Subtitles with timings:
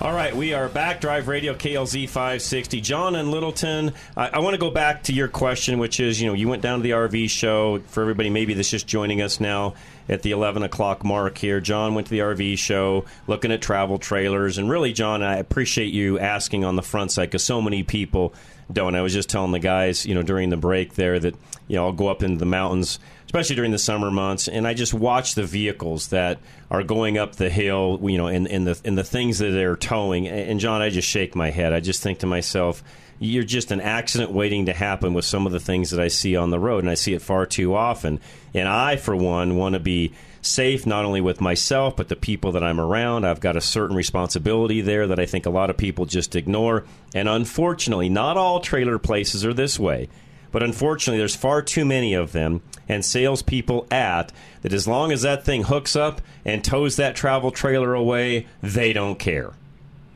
[0.00, 1.00] All right, we are back.
[1.00, 2.80] Drive Radio KLZ 560.
[2.80, 6.26] John and Littleton, I, I want to go back to your question, which is you
[6.26, 7.78] know, you went down to the RV show.
[7.86, 9.74] For everybody maybe that's just joining us now
[10.08, 13.98] at the 11 o'clock mark here, John went to the RV show looking at travel
[13.98, 14.58] trailers.
[14.58, 18.34] And really, John, I appreciate you asking on the front side because so many people
[18.72, 18.96] don't.
[18.96, 21.36] I was just telling the guys, you know, during the break there that,
[21.68, 22.98] you know, I'll go up into the mountains
[23.34, 24.46] especially during the summer months.
[24.46, 26.38] And I just watch the vehicles that
[26.70, 29.74] are going up the hill, you know, and, and the and the things that they're
[29.74, 30.28] towing.
[30.28, 31.72] And John, I just shake my head.
[31.72, 32.84] I just think to myself,
[33.18, 36.36] you're just an accident waiting to happen with some of the things that I see
[36.36, 38.20] on the road, and I see it far too often.
[38.54, 42.52] And I, for one, want to be safe not only with myself but the people
[42.52, 43.24] that I'm around.
[43.24, 46.84] I've got a certain responsibility there that I think a lot of people just ignore.
[47.14, 50.08] And unfortunately, not all trailer places are this way.
[50.54, 54.30] But unfortunately, there's far too many of them and salespeople at
[54.62, 58.92] that as long as that thing hooks up and tows that travel trailer away, they
[58.92, 59.50] don't care.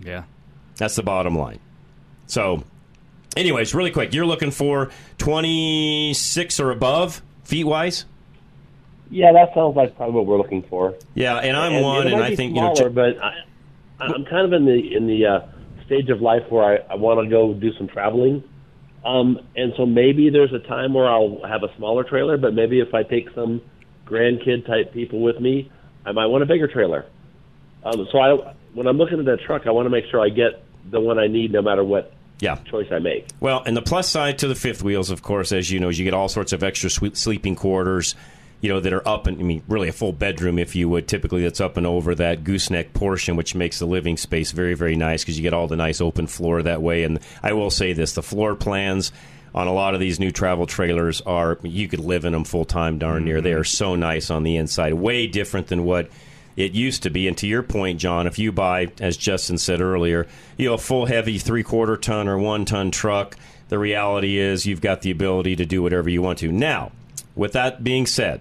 [0.00, 0.22] Yeah.
[0.76, 1.58] That's the bottom line.
[2.28, 2.62] So,
[3.36, 8.04] anyways, really quick, you're looking for 26 or above feet wise?
[9.10, 10.94] Yeah, that sounds like probably what we're looking for.
[11.16, 12.90] Yeah, and I'm and one, it and I think smaller, you know.
[12.90, 13.34] but I,
[13.98, 15.40] I'm kind of in the in the uh,
[15.84, 18.44] stage of life where I, I want to go do some traveling,
[19.08, 22.80] um, and so maybe there's a time where I'll have a smaller trailer, but maybe
[22.80, 23.62] if I take some
[24.04, 25.72] grandkid type people with me,
[26.04, 27.06] I might want a bigger trailer.
[27.84, 30.28] Um, so I, when I'm looking at that truck, I want to make sure I
[30.28, 32.56] get the one I need, no matter what yeah.
[32.70, 33.26] choice I make.
[33.40, 35.98] Well, and the plus side to the fifth wheels, of course, as you know, is
[35.98, 38.14] you get all sorts of extra sleeping quarters,
[38.60, 41.06] you know, that are up and I mean, really a full bedroom, if you would.
[41.06, 44.96] Typically, that's up and over that gooseneck portion, which makes the living space very, very
[44.96, 47.04] nice because you get all the nice open floor that way.
[47.04, 49.12] And I will say this: the floor plans
[49.54, 52.64] on a lot of these new travel trailers are you could live in them full
[52.64, 53.40] time, darn near.
[53.40, 53.60] They mm-hmm.
[53.60, 56.10] are so nice on the inside, way different than what
[56.56, 57.28] it used to be.
[57.28, 60.26] And to your point, John, if you buy, as Justin said earlier,
[60.56, 63.36] you know, a full heavy three quarter ton or one ton truck,
[63.68, 66.50] the reality is you've got the ability to do whatever you want to.
[66.50, 66.90] Now,
[67.38, 68.40] with that being said,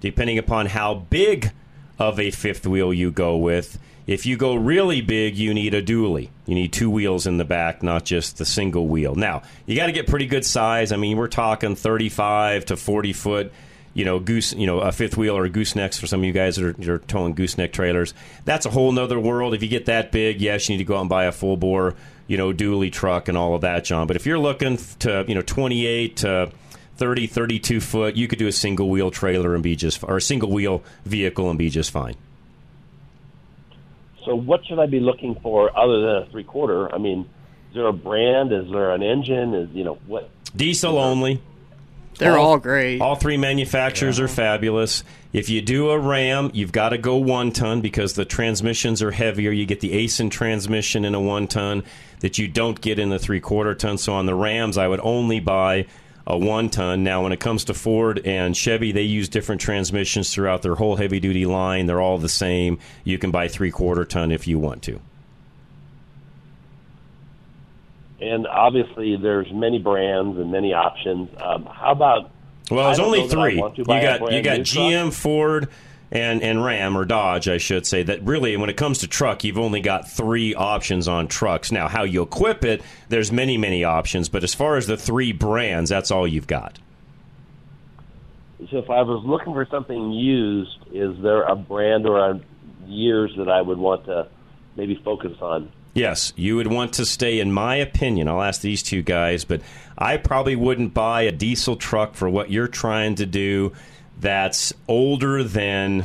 [0.00, 1.50] depending upon how big
[1.98, 5.82] of a fifth wheel you go with, if you go really big, you need a
[5.82, 6.28] dually.
[6.46, 9.14] You need two wheels in the back, not just the single wheel.
[9.14, 10.92] Now, you got to get pretty good size.
[10.92, 13.52] I mean, we're talking 35 to 40 foot
[13.92, 16.32] you know, goose, you know, a fifth wheel or a goosenecks for some of you
[16.32, 18.14] guys that are, are towing gooseneck trailers.
[18.44, 19.52] That's a whole nother world.
[19.52, 21.56] If you get that big, yes, you need to go out and buy a full
[21.56, 21.96] bore,
[22.28, 24.06] you know, dually truck and all of that, John.
[24.06, 26.52] But if you're looking to, you know, 28 to
[27.00, 30.20] 30, 32 foot, you could do a single wheel trailer and be just, or a
[30.20, 32.14] single wheel vehicle and be just fine.
[34.26, 36.94] So, what should I be looking for other than a three quarter?
[36.94, 37.20] I mean,
[37.70, 38.52] is there a brand?
[38.52, 39.54] Is there an engine?
[39.54, 40.28] Is you know what?
[40.54, 41.40] Diesel only.
[42.18, 43.00] They're all, great.
[43.00, 44.26] All three manufacturers yeah.
[44.26, 45.02] are fabulous.
[45.32, 49.10] If you do a Ram, you've got to go one ton because the transmissions are
[49.10, 49.52] heavier.
[49.52, 51.82] You get the Aisin transmission in a one ton
[52.18, 53.96] that you don't get in the three quarter ton.
[53.96, 55.86] So on the Rams, I would only buy
[56.30, 57.02] a one ton.
[57.02, 60.96] Now, when it comes to Ford and Chevy, they use different transmissions throughout their whole
[60.96, 61.86] heavy duty line.
[61.86, 62.78] They're all the same.
[63.04, 65.00] You can buy three quarter ton if you want to.
[68.20, 71.28] and obviously there's many brands and many options.
[71.40, 72.30] Um, how about?
[72.70, 73.56] Well, there's only three.
[73.56, 75.12] You got you got GM, truck.
[75.14, 75.68] Ford,
[76.12, 78.02] and and Ram or Dodge, I should say.
[78.02, 81.70] That really, when it comes to truck, you've only got three options on trucks.
[81.70, 85.32] Now, how you equip it, there's many many options, but as far as the three
[85.32, 86.78] brands, that's all you've got.
[88.70, 92.40] So, if I was looking for something used, is there a brand or a
[92.86, 94.28] years that I would want to
[94.76, 95.70] maybe focus on?
[95.92, 98.28] Yes, you would want to stay, in my opinion.
[98.28, 99.60] I'll ask these two guys, but
[99.98, 103.72] I probably wouldn't buy a diesel truck for what you're trying to do
[104.20, 106.04] that's older than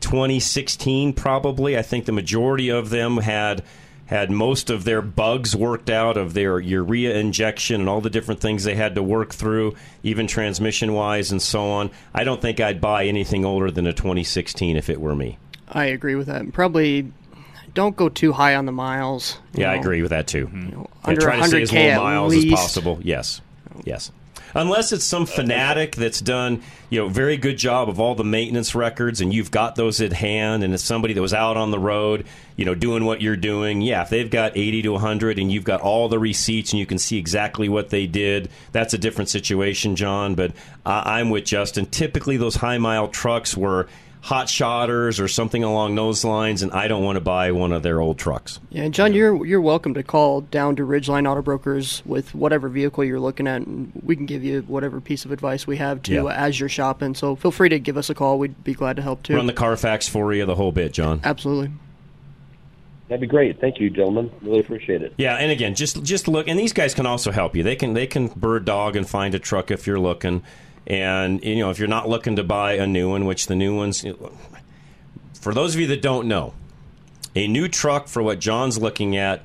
[0.00, 1.78] 2016, probably.
[1.78, 3.62] I think the majority of them had
[4.06, 8.38] had most of their bugs worked out of their urea injection and all the different
[8.38, 11.90] things they had to work through, even transmission wise and so on.
[12.12, 15.38] I don't think I'd buy anything older than a 2016 if it were me.
[15.68, 16.52] I agree with that.
[16.52, 17.10] Probably
[17.72, 19.38] don't go too high on the miles.
[19.54, 19.72] Yeah, know.
[19.72, 20.50] I agree with that too.
[20.52, 22.98] You know, yeah, under try to stay as low miles as possible.
[23.02, 23.40] Yes,
[23.84, 24.10] yes
[24.54, 28.74] unless it's some fanatic that's done you know very good job of all the maintenance
[28.74, 31.78] records and you've got those at hand and it's somebody that was out on the
[31.78, 32.24] road
[32.56, 35.64] you know doing what you're doing yeah if they've got 80 to 100 and you've
[35.64, 39.28] got all the receipts and you can see exactly what they did that's a different
[39.28, 40.52] situation john but
[40.86, 41.86] i'm with justin.
[41.86, 43.88] Typically those high mile trucks were
[44.24, 47.82] hot shotters or something along those lines, and I don't want to buy one of
[47.82, 48.58] their old trucks.
[48.70, 53.04] Yeah, John, you're you're welcome to call down to Ridgeline Auto Brokers with whatever vehicle
[53.04, 56.14] you're looking at, and we can give you whatever piece of advice we have to
[56.14, 56.22] yeah.
[56.22, 57.14] Uh, as you're shopping.
[57.14, 58.38] So feel free to give us a call.
[58.38, 59.36] We'd be glad to help too.
[59.36, 61.20] Run the Carfax for you, the whole bit, John.
[61.22, 61.70] Absolutely.
[63.08, 63.60] That'd be great.
[63.60, 64.30] Thank you, gentlemen.
[64.40, 65.12] Really appreciate it.
[65.18, 67.62] Yeah, and again, just just look, and these guys can also help you.
[67.62, 70.42] They can they can bird dog and find a truck if you're looking.
[70.86, 73.74] And you know, if you're not looking to buy a new one, which the new
[73.74, 74.04] ones,
[75.40, 76.54] for those of you that don't know,
[77.34, 79.42] a new truck for what John's looking at,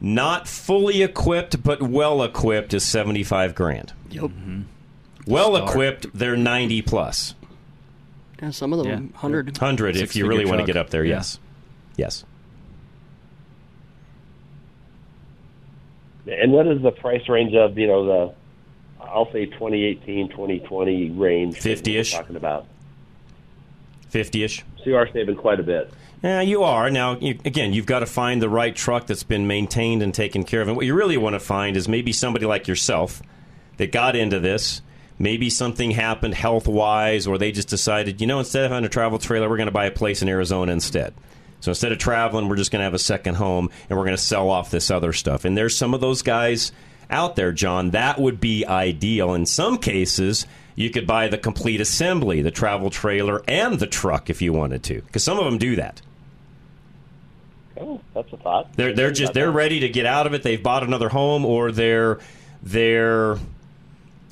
[0.00, 3.92] not fully equipped but well equipped, is seventy five grand.
[4.10, 4.24] Yep.
[4.24, 4.62] Mm-hmm.
[5.26, 7.34] Well equipped, they're ninety plus.
[8.42, 9.18] Yeah, some of them yeah.
[9.18, 9.56] hundred.
[9.56, 10.56] Hundred if you really truck.
[10.56, 11.04] want to get up there.
[11.04, 11.16] Yeah.
[11.16, 11.38] Yes.
[11.96, 12.24] Yes.
[16.26, 18.34] And what is the price range of you know the
[19.12, 21.60] I'll say 2018, 2020 range.
[21.60, 22.12] 50 ish.
[22.12, 22.66] Talking about
[24.10, 24.64] 50 ish.
[24.78, 25.92] So you are saving quite a bit.
[26.22, 26.90] Yeah, you are.
[26.90, 30.44] Now, you, again, you've got to find the right truck that's been maintained and taken
[30.44, 30.68] care of.
[30.68, 33.22] And what you really want to find is maybe somebody like yourself
[33.78, 34.82] that got into this.
[35.18, 38.88] Maybe something happened health wise, or they just decided, you know, instead of having a
[38.88, 41.14] travel trailer, we're going to buy a place in Arizona instead.
[41.60, 44.16] So instead of traveling, we're just going to have a second home and we're going
[44.16, 45.44] to sell off this other stuff.
[45.44, 46.72] And there's some of those guys
[47.12, 47.90] out there, John.
[47.90, 49.34] That would be ideal.
[49.34, 54.30] In some cases, you could buy the complete assembly, the travel trailer, and the truck
[54.30, 56.00] if you wanted to, because some of them do that.
[57.80, 58.74] Oh, that's a thought.
[58.74, 60.42] They're they're just they're ready to get out of it.
[60.42, 62.18] They've bought another home, or their
[62.62, 63.38] their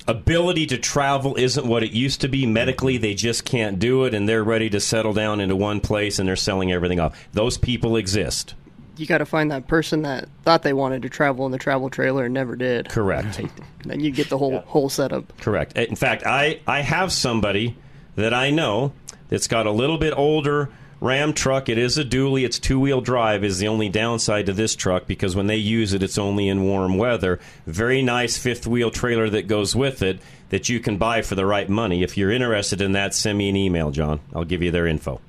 [0.07, 2.97] ability to travel isn't what it used to be medically.
[2.97, 6.27] They just can't do it, and they're ready to settle down into one place, and
[6.27, 7.27] they're selling everything off.
[7.33, 8.55] Those people exist
[8.97, 11.89] you got to find that person that thought they wanted to travel in the travel
[11.89, 12.89] trailer and never did.
[12.89, 13.39] Correct.
[13.85, 14.61] then you get the whole yeah.
[14.65, 15.37] whole setup.
[15.39, 15.77] Correct.
[15.77, 17.77] In fact, I I have somebody
[18.15, 18.93] that I know
[19.29, 20.69] that's got a little bit older
[21.01, 21.67] Ram truck.
[21.67, 22.45] It is a dually.
[22.45, 23.43] It's two wheel drive.
[23.43, 26.63] Is the only downside to this truck because when they use it, it's only in
[26.63, 27.39] warm weather.
[27.65, 31.45] Very nice fifth wheel trailer that goes with it that you can buy for the
[31.45, 32.03] right money.
[32.03, 34.19] If you're interested in that, send me an email, John.
[34.35, 35.19] I'll give you their info.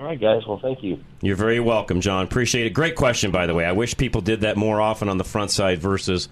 [0.00, 0.46] All right, guys.
[0.46, 0.98] Well, thank you.
[1.20, 2.24] You're very welcome, John.
[2.24, 2.70] Appreciate it.
[2.70, 3.66] Great question, by the way.
[3.66, 6.30] I wish people did that more often on the front side versus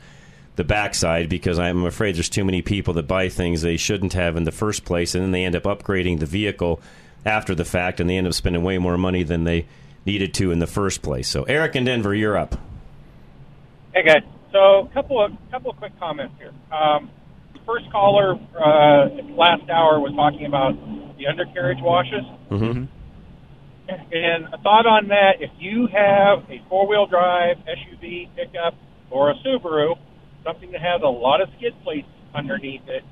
[0.57, 4.15] the back side because I'm afraid there's too many people that buy things they shouldn't
[4.15, 6.81] have in the first place, and then they end up upgrading the vehicle
[7.27, 9.67] after the fact, and they end up spending way more money than they
[10.07, 11.29] needed to in the first place.
[11.29, 12.59] So, Eric in Denver, you're up.
[13.95, 14.23] Hey, guys.
[14.51, 16.55] So, a couple of couple of quick comments here.
[16.73, 17.11] Um,
[17.53, 20.73] the first caller uh, last hour was talking about
[21.19, 22.25] the undercarriage washes.
[22.51, 22.85] Mm-hmm.
[23.89, 28.75] And a thought on that: if you have a four-wheel drive SUV pickup
[29.11, 29.97] or a Subaru,
[30.45, 33.03] something that has a lot of skid plates underneath it,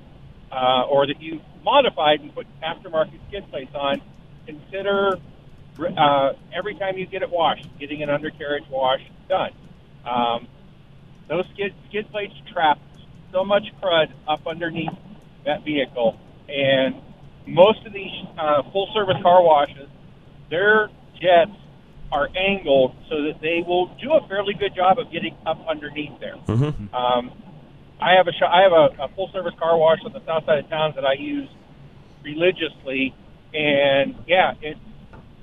[0.52, 4.02] uh, or that you modified and put aftermarket skid plates on,
[4.46, 5.18] consider
[5.96, 9.52] uh, every time you get it washed, getting an undercarriage wash done.
[10.04, 10.46] Um,
[11.28, 12.78] those skid skid plates trap
[13.32, 14.92] so much crud up underneath
[15.46, 16.96] that vehicle, and
[17.46, 19.88] most of these uh, full service car washes
[20.50, 20.88] their
[21.20, 21.56] jets
[22.12, 26.18] are angled so that they will do a fairly good job of getting up underneath
[26.20, 26.36] there.
[26.46, 26.94] Mm-hmm.
[26.94, 27.32] Um,
[28.00, 30.44] I have a sh- I have a, a full service car wash on the south
[30.46, 31.48] side of town that I use
[32.22, 33.14] religiously,
[33.54, 34.80] and yeah, it's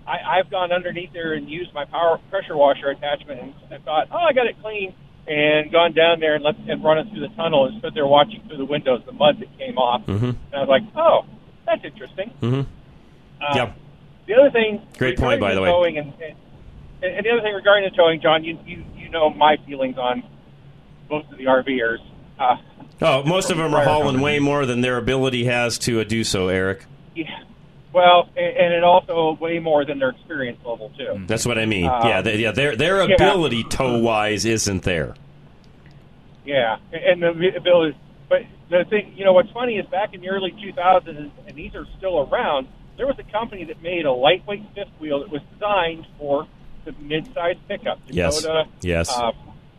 [0.07, 4.07] I, I've gone underneath there and used my power pressure washer attachment and, and thought,
[4.11, 4.93] oh, I got it clean,
[5.27, 8.07] and gone down there and let and run it through the tunnel and stood there
[8.07, 10.25] watching through the windows the mud that came off, mm-hmm.
[10.25, 11.25] and I was like, oh,
[11.65, 12.31] that's interesting.
[12.41, 12.61] Mm-hmm.
[13.41, 13.73] Uh, yeah.
[14.25, 15.69] The other thing, great point, by the way.
[15.69, 16.35] Towing and, and,
[17.01, 20.23] and the other thing regarding the towing, John, you you, you know my feelings on
[21.09, 21.99] most of the RVers.
[22.39, 22.57] Uh,
[23.01, 26.23] oh, most of them are hauling way more than their ability has to uh, do
[26.23, 26.85] so, Eric.
[27.15, 27.25] Yeah.
[27.91, 31.03] Well, and, and it also way more than their experience level too.
[31.03, 31.27] Mm.
[31.27, 31.85] That's what I mean.
[31.85, 33.69] Uh, yeah, they, yeah, their their ability yeah.
[33.69, 35.15] tow wise isn't there.
[36.45, 37.97] Yeah, and the ability.
[38.29, 41.75] But the thing, you know, what's funny is back in the early 2000s, and these
[41.75, 45.41] are still around there was a company that made a lightweight fifth wheel that was
[45.53, 46.47] designed for
[46.85, 47.99] the mid-sized pickup.
[48.07, 48.41] Yes.
[48.41, 49.09] Dakota, Yes.
[49.09, 49.31] Uh,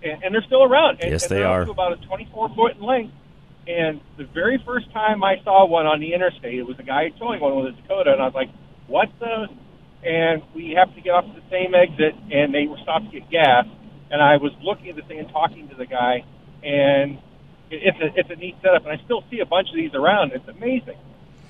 [0.02, 1.00] and, and they're still around.
[1.00, 1.62] And, Yes, and they are.
[1.62, 3.14] About a 24 foot in length.
[3.66, 7.08] And the very first time I saw one on the interstate, it was a guy
[7.18, 8.50] towing one with a Dakota, and I was like,
[8.88, 9.48] "What the?"
[10.04, 13.30] And we happened to get off the same exit, and they were stopped to get
[13.30, 13.64] gas.
[14.10, 16.24] And I was looking at the thing and talking to the guy,
[16.62, 17.16] and
[17.70, 18.84] it, it's a it's a neat setup.
[18.84, 20.32] And I still see a bunch of these around.
[20.32, 20.98] It's amazing.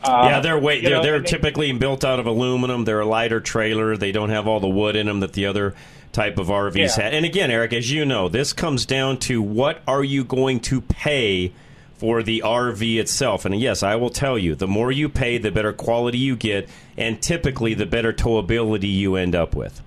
[0.05, 0.83] Uh, yeah, they're weight.
[0.85, 2.85] They're, know, they're they- typically built out of aluminum.
[2.85, 3.97] They're a lighter trailer.
[3.97, 5.75] They don't have all the wood in them that the other
[6.13, 7.05] type of RVs Yeah.
[7.05, 7.15] had.
[7.15, 10.81] And again, Eric, as you know, this comes down to what are you going to
[10.81, 11.53] pay
[11.97, 13.45] for the RV itself.
[13.45, 16.69] And yes, I will tell you, the more you pay, the better quality you get,
[16.97, 19.81] and typically the better towability you end up with.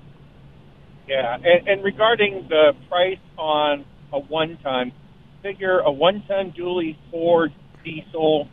[1.08, 4.92] Yeah, and, and regarding the price on a one-ton,
[5.42, 8.50] figure a one-ton dually Ford diesel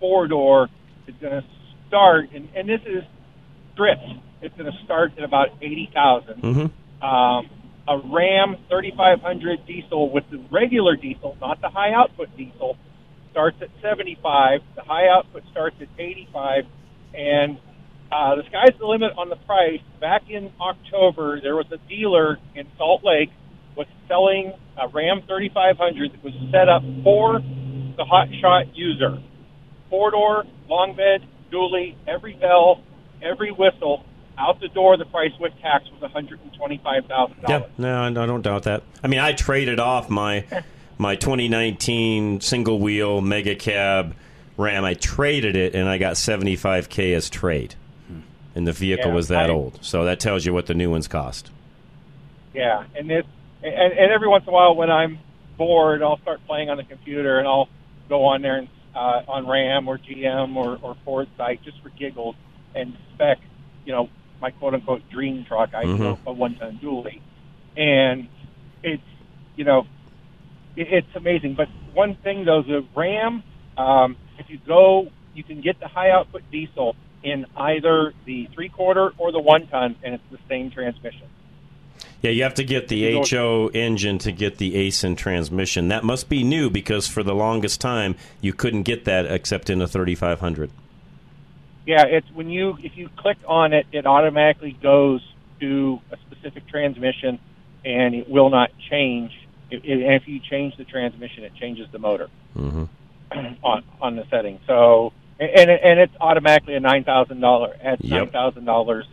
[0.00, 0.68] four-door
[1.08, 1.44] is going to
[1.88, 3.02] start, and, and this is
[3.72, 4.04] stripped.
[4.42, 6.42] It's going to start at about eighty thousand.
[6.42, 7.04] Mm-hmm.
[7.04, 7.50] Um,
[7.88, 12.76] a Ram 3500 diesel with the regular diesel, not the high output diesel,
[13.30, 14.60] starts at 75.
[14.76, 16.64] The high output starts at 85,
[17.14, 17.58] and
[18.12, 19.80] uh, the sky's the limit on the price.
[20.00, 23.30] Back in October, there was a dealer in Salt Lake
[23.78, 27.38] was selling a Ram 3500 that was set up for
[27.96, 29.22] the hot shot user.
[29.90, 32.82] Four door, long bed, dually, every bell,
[33.22, 34.04] every whistle.
[34.36, 37.72] Out the door, the price with tax was one hundred and twenty-five thousand Yeah, dollars.
[37.78, 38.84] no, I don't doubt that.
[39.02, 40.44] I mean, I traded off my
[40.98, 44.14] my 2019 single wheel mega cab
[44.56, 44.84] Ram.
[44.84, 47.74] I traded it, and I got 75k as trade,
[48.06, 48.20] hmm.
[48.54, 49.78] and the vehicle Yeah, was that I- old.
[49.84, 51.50] So that tells you what the new ones cost.
[52.54, 53.24] Yeah, and this,
[53.62, 55.18] and, and every once in a while when I'm
[55.56, 57.68] bored, I'll start playing on the computer, and I'll
[58.08, 58.68] go on there and
[58.98, 62.34] uh, on RAM or GM or, or Ford site just for giggles
[62.74, 63.38] and spec,
[63.84, 64.08] you know,
[64.40, 65.72] my quote unquote dream truck.
[65.74, 65.96] I Mhm.
[65.98, 67.20] drove a one ton dually,
[67.76, 68.28] and
[68.82, 69.02] it's
[69.56, 69.86] you know,
[70.76, 71.54] it, it's amazing.
[71.54, 73.42] But one thing though, the Ram,
[73.76, 78.68] um, if you go, you can get the high output diesel in either the three
[78.68, 81.26] quarter or the one ton, and it's the same transmission.
[82.20, 85.88] Yeah, you have to get the You HO engine to get the Aisin transmission.
[85.88, 89.80] That must be new because for the longest time you couldn't get that except in
[89.80, 90.70] a 3500.
[91.86, 95.22] Yeah, it's when you if you click on it, it automatically goes
[95.60, 97.38] to a specific transmission,
[97.84, 99.32] and it will not change.
[99.70, 102.84] It, it, and if you change the transmission, it changes the motor hmm
[103.62, 104.58] on on the setting.
[104.66, 108.10] So and and it's automatically a nine thousand dollar adds Yep.
[108.10, 109.06] nine thousand dollars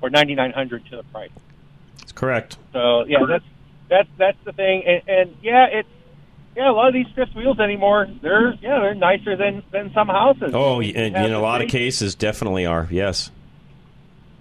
[0.00, 1.30] or ninety nine hundred to the price.
[2.16, 2.58] Correct.
[2.72, 3.44] So yeah, that's
[3.88, 4.82] that's that's the thing.
[4.84, 5.88] And, and yeah, it's
[6.56, 10.08] yeah, a lot of these fifth wheels anymore, they're yeah, they're nicer than than some
[10.08, 10.52] houses.
[10.54, 12.88] Oh, and in a lot of cases, definitely are.
[12.90, 13.30] Yes.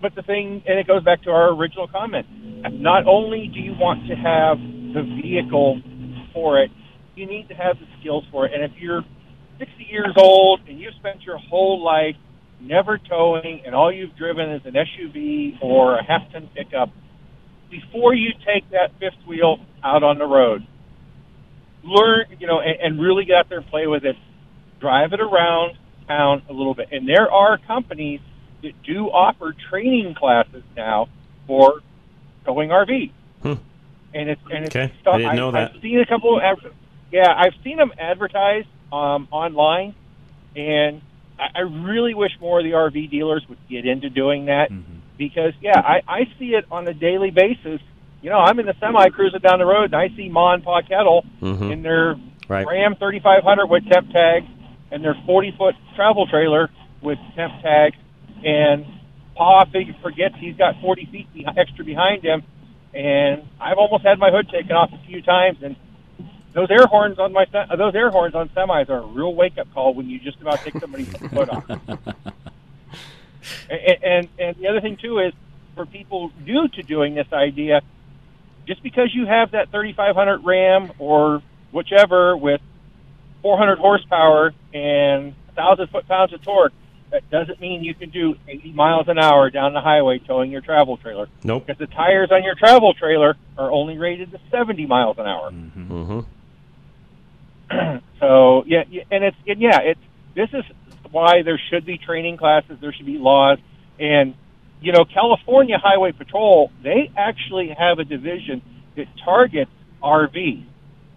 [0.01, 2.25] But the thing, and it goes back to our original comment.
[2.71, 5.81] Not only do you want to have the vehicle
[6.33, 6.71] for it,
[7.15, 8.53] you need to have the skills for it.
[8.53, 9.03] And if you're
[9.59, 12.15] 60 years old and you've spent your whole life
[12.59, 16.91] never towing, and all you've driven is an SUV or a half ton pickup,
[17.81, 20.65] before you take that fifth wheel out on the road,
[21.83, 24.15] learn, you know, and, and really get out there and play with it.
[24.79, 25.77] Drive it around
[26.07, 26.89] town a little bit.
[26.91, 28.19] And there are companies
[28.61, 31.07] that do offer training classes now
[31.47, 31.81] for
[32.45, 33.11] towing RV.
[33.41, 33.53] Hmm.
[34.13, 34.93] And it's and it's Okay.
[35.01, 35.15] stuff.
[35.15, 35.71] I didn't know that.
[35.75, 36.71] I've seen a couple of adver-
[37.11, 39.93] yeah, I've seen them advertised um, online,
[40.55, 41.01] and
[41.37, 44.71] I, I really wish more of the RV dealers would get into doing that
[45.17, 47.81] because yeah, I, I see it on a daily basis.
[48.21, 50.63] You know, I'm in the semi cruising down the road, and I see Ma and
[50.63, 51.71] Pa Kettle Mhm.
[51.71, 52.15] in their
[52.47, 52.65] Right.
[52.67, 54.45] Ram 3500 with temp tags
[54.91, 56.69] and their 40 foot travel trailer
[57.01, 57.95] with temp tags.
[58.43, 58.85] And
[59.35, 62.43] Pa fig- forgets he's got 40 feet be- extra behind him.
[62.93, 65.57] And I've almost had my hood taken off a few times.
[65.63, 65.75] And
[66.53, 69.33] those air horns on my se- uh, those air horns on semis are a real
[69.33, 71.65] wake up call when you just about take somebody's foot off.
[73.69, 75.33] And, and and the other thing too is
[75.75, 77.81] for people new to doing this idea,
[78.67, 82.61] just because you have that 3500 Ram or whichever with
[83.41, 86.73] 400 horsepower and 1,000 foot pounds of torque,
[87.11, 90.61] that doesn't mean you can do 80 miles an hour down the highway towing your
[90.61, 91.27] travel trailer.
[91.43, 91.65] Nope.
[91.67, 95.51] Because the tires on your travel trailer are only rated to 70 miles an hour.
[95.51, 96.19] hmm
[98.19, 99.99] So yeah, yeah, and it's and yeah, it's
[100.35, 100.63] this is
[101.11, 103.59] why there should be training classes, there should be laws,
[103.99, 104.35] and
[104.81, 108.61] you know, California Highway Patrol they actually have a division
[108.95, 109.71] that targets
[110.03, 110.65] RVs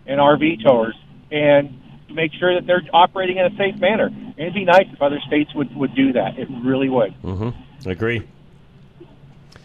[0.06, 0.96] and RV towers
[1.30, 1.78] and
[2.10, 4.06] make sure that they're operating in a safe manner.
[4.06, 6.38] And it'd be nice if other states would would do that.
[6.38, 7.12] It really would.
[7.14, 7.50] hmm
[7.86, 8.26] Agree.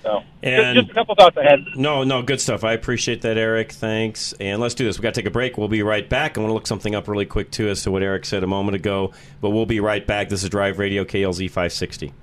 [0.03, 1.65] So, and just, just a couple thoughts I had.
[1.75, 2.63] No, no, good stuff.
[2.63, 3.71] I appreciate that, Eric.
[3.71, 4.33] Thanks.
[4.33, 4.99] And let's do this.
[4.99, 5.57] we got to take a break.
[5.57, 6.37] We'll be right back.
[6.37, 8.47] I want to look something up really quick, too, as to what Eric said a
[8.47, 9.13] moment ago.
[9.39, 10.29] But we'll be right back.
[10.29, 12.13] This is Drive Radio KLZ 560.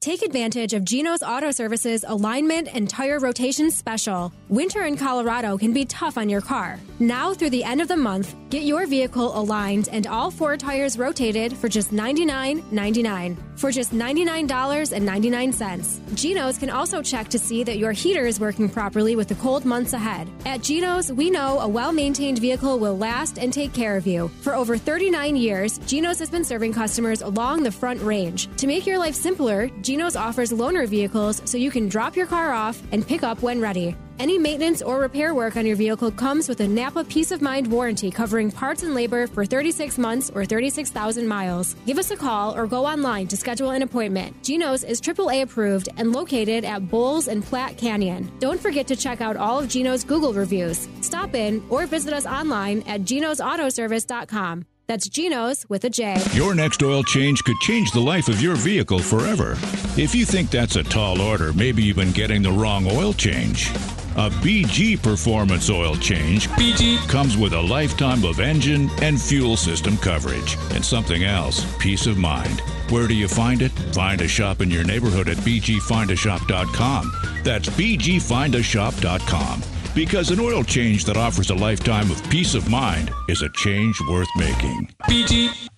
[0.00, 4.32] Take advantage of Jeno's Auto Services alignment and tire rotation special.
[4.48, 6.78] Winter in Colorado can be tough on your car.
[7.00, 10.96] Now through the end of the month, get your vehicle aligned and all four tires
[10.96, 13.36] rotated for just $99.99.
[13.58, 16.14] For just $99.99.
[16.14, 19.64] Jeno's can also check to see that your heater is working properly with the cold
[19.64, 20.30] months ahead.
[20.46, 24.28] At Jeno's, we know a well maintained vehicle will last and take care of you.
[24.42, 28.46] For over 39 years, Jeno's has been serving customers along the front range.
[28.58, 32.52] To make your life simpler, Jeno's offers loaner vehicles so you can drop your car
[32.52, 33.96] off and pick up when ready.
[34.18, 37.66] Any maintenance or repair work on your vehicle comes with a Napa Peace of Mind
[37.66, 41.74] warranty covering parts and labor for 36 months or 36,000 miles.
[41.86, 44.36] Give us a call or go online to schedule an appointment.
[44.42, 48.30] Jeno's is AAA approved and located at Bowles and Platte Canyon.
[48.40, 50.86] Don't forget to check out all of Jeno's Google reviews.
[51.00, 54.66] Stop in or visit us online at jenosautoservice.com.
[54.88, 56.16] That's Jeno's with a J.
[56.32, 59.58] Your next oil change could change the life of your vehicle forever.
[59.98, 63.68] If you think that's a tall order, maybe you've been getting the wrong oil change.
[64.16, 69.98] A BG Performance oil change BG comes with a lifetime of engine and fuel system
[69.98, 70.56] coverage.
[70.72, 72.62] And something else, peace of mind.
[72.88, 73.72] Where do you find it?
[73.92, 77.12] Find a shop in your neighborhood at bgfindashop.com.
[77.44, 83.42] That's bgfindashop.com because an oil change that offers a lifetime of peace of mind is
[83.42, 84.94] a change worth making.
[85.02, 85.68] BG.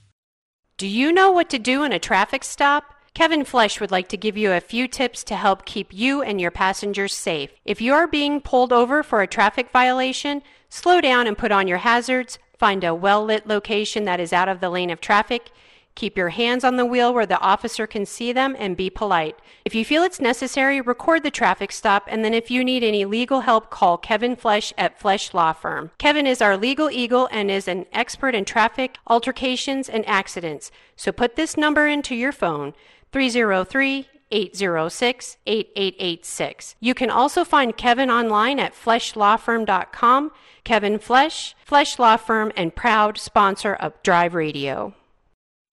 [0.76, 2.94] Do you know what to do in a traffic stop?
[3.12, 6.40] Kevin Flesh would like to give you a few tips to help keep you and
[6.40, 7.50] your passengers safe.
[7.64, 11.68] If you are being pulled over for a traffic violation, slow down and put on
[11.68, 15.50] your hazards, find a well lit location that is out of the lane of traffic,
[15.94, 19.38] Keep your hands on the wheel where the officer can see them and be polite.
[19.64, 23.04] If you feel it's necessary, record the traffic stop, and then if you need any
[23.04, 25.90] legal help, call Kevin Flesh at Flesh Law Firm.
[25.98, 30.70] Kevin is our legal eagle and is an expert in traffic, altercations, and accidents.
[30.96, 32.72] So put this number into your phone
[33.12, 36.76] 303 806 8886.
[36.80, 40.30] You can also find Kevin online at fleshlawfirm.com.
[40.62, 44.94] Kevin Flesh, Flesh Law Firm, and proud sponsor of Drive Radio.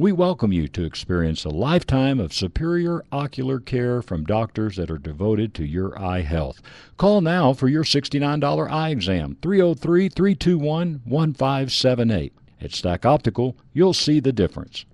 [0.00, 4.96] We welcome you to experience a lifetime of superior ocular care from doctors that are
[4.96, 6.62] devoted to your eye health.
[6.96, 12.32] Call now for your $69 eye exam, 303 321 1578.
[12.62, 14.86] At Stack Optical, you'll see the difference.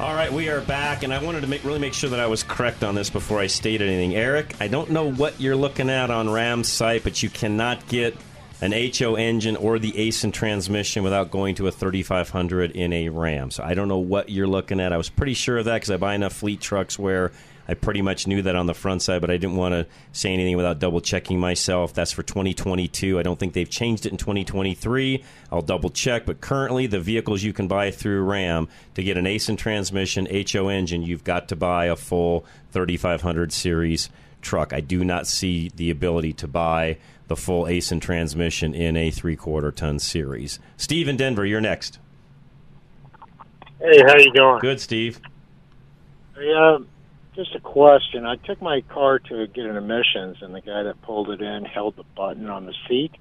[0.00, 2.26] All right, we are back, and I wanted to make, really make sure that I
[2.26, 4.16] was correct on this before I stated anything.
[4.16, 8.16] Eric, I don't know what you're looking at on Ram's site, but you cannot get
[8.60, 13.50] an HO engine or the Aisin transmission without going to a 3500 in a Ram.
[13.50, 14.92] So I don't know what you're looking at.
[14.92, 17.32] I was pretty sure of that because I buy enough fleet trucks where
[17.70, 20.32] I pretty much knew that on the front side, but I didn't want to say
[20.34, 21.94] anything without double checking myself.
[21.94, 23.18] That's for 2022.
[23.18, 25.22] I don't think they've changed it in 2023.
[25.52, 29.24] I'll double check, but currently the vehicles you can buy through Ram to get an
[29.24, 34.10] Aisin transmission, HO engine, you've got to buy a full 3500 series
[34.42, 34.72] truck.
[34.72, 36.98] I do not see the ability to buy
[37.30, 40.58] the full Aisin transmission in a three quarter ton series.
[40.76, 42.00] Steve in Denver, you're next.
[43.78, 44.58] Hey, how you doing?
[44.58, 45.20] Good, Steve.
[46.34, 46.80] Hey, uh,
[47.36, 48.26] just a question.
[48.26, 51.64] I took my car to get an emissions, and the guy that pulled it in
[51.64, 53.12] held the button on the seat,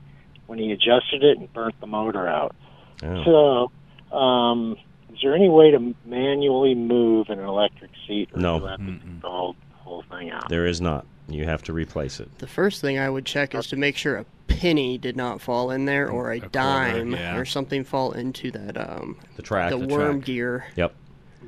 [0.47, 2.55] when he adjusted it and burnt the motor out.
[3.03, 3.69] Oh.
[4.11, 4.75] So, um,
[5.13, 8.29] is there any way to manually move an electric seat?
[8.33, 8.59] Or No.
[8.59, 9.53] do I have to take the
[9.89, 10.49] whole whole thing out?
[10.49, 11.05] There is not.
[11.27, 12.39] You have to replace it.
[12.39, 15.69] The first thing I would check is to make sure a penny did not fall
[15.71, 17.37] in there or a, dime yeah.
[17.37, 19.71] or something fall into that um The track.
[19.71, 20.25] the, the worm track.
[20.25, 20.65] gear.
[20.75, 20.95] Yep.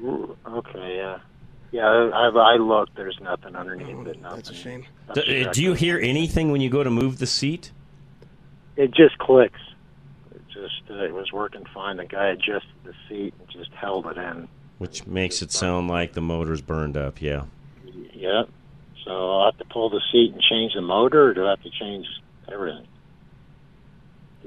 [0.03, 1.19] Okay, yeah,
[1.71, 1.85] yeah.
[1.85, 2.95] I, I looked.
[2.95, 4.21] There's nothing underneath it.
[4.21, 4.35] Nothing.
[4.35, 4.85] That's a shame.
[5.13, 7.71] Do, uh, do you hear anything when you go to move the seat?
[8.77, 9.59] It just clicks.
[10.33, 11.97] It just uh, it was working fine.
[11.97, 14.47] The guy adjusted the seat and just held it in.
[14.77, 17.21] Which makes it sound like the motor's burned up.
[17.21, 17.43] Yeah.
[18.21, 18.49] Yep.
[19.03, 21.63] So I'll have to pull the seat and change the motor, or do I have
[21.63, 22.05] to change
[22.51, 22.87] everything?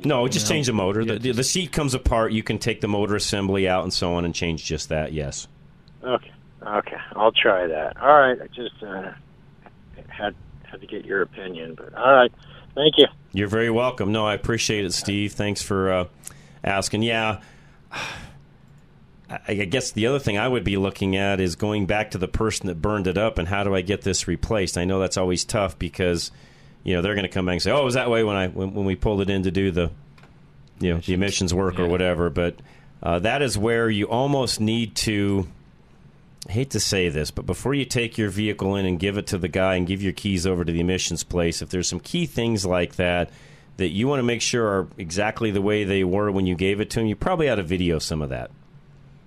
[0.04, 1.04] No, just change the motor.
[1.04, 2.32] The, the, the seat comes apart.
[2.32, 5.12] You can take the motor assembly out and so on and change just that.
[5.12, 5.48] Yes.
[6.02, 6.32] Okay.
[6.64, 6.96] Okay.
[7.16, 8.00] I'll try that.
[8.00, 8.40] All right.
[8.40, 9.12] I just uh,
[10.08, 12.32] had had to get your opinion, but all right.
[12.74, 13.06] Thank you.
[13.32, 14.12] You're very welcome.
[14.12, 15.32] No, I appreciate it, Steve.
[15.32, 16.04] Thanks for uh,
[16.62, 17.02] asking.
[17.02, 17.40] Yeah.
[19.30, 22.18] I I guess the other thing I would be looking at is going back to
[22.18, 24.78] the person that burned it up and how do I get this replaced?
[24.78, 26.30] I know that's always tough because
[26.82, 28.36] you know they're going to come back and say, "Oh, it was that way when
[28.36, 29.90] I when, when we pulled it in to do the
[30.80, 32.56] you know the emissions work or whatever." But
[33.02, 35.48] uh, that is where you almost need to.
[36.46, 39.26] I hate to say this, but before you take your vehicle in and give it
[39.28, 42.00] to the guy and give your keys over to the emissions place, if there's some
[42.00, 43.30] key things like that
[43.78, 46.80] that you want to make sure are exactly the way they were when you gave
[46.80, 48.50] it to him, you probably ought to video some of that.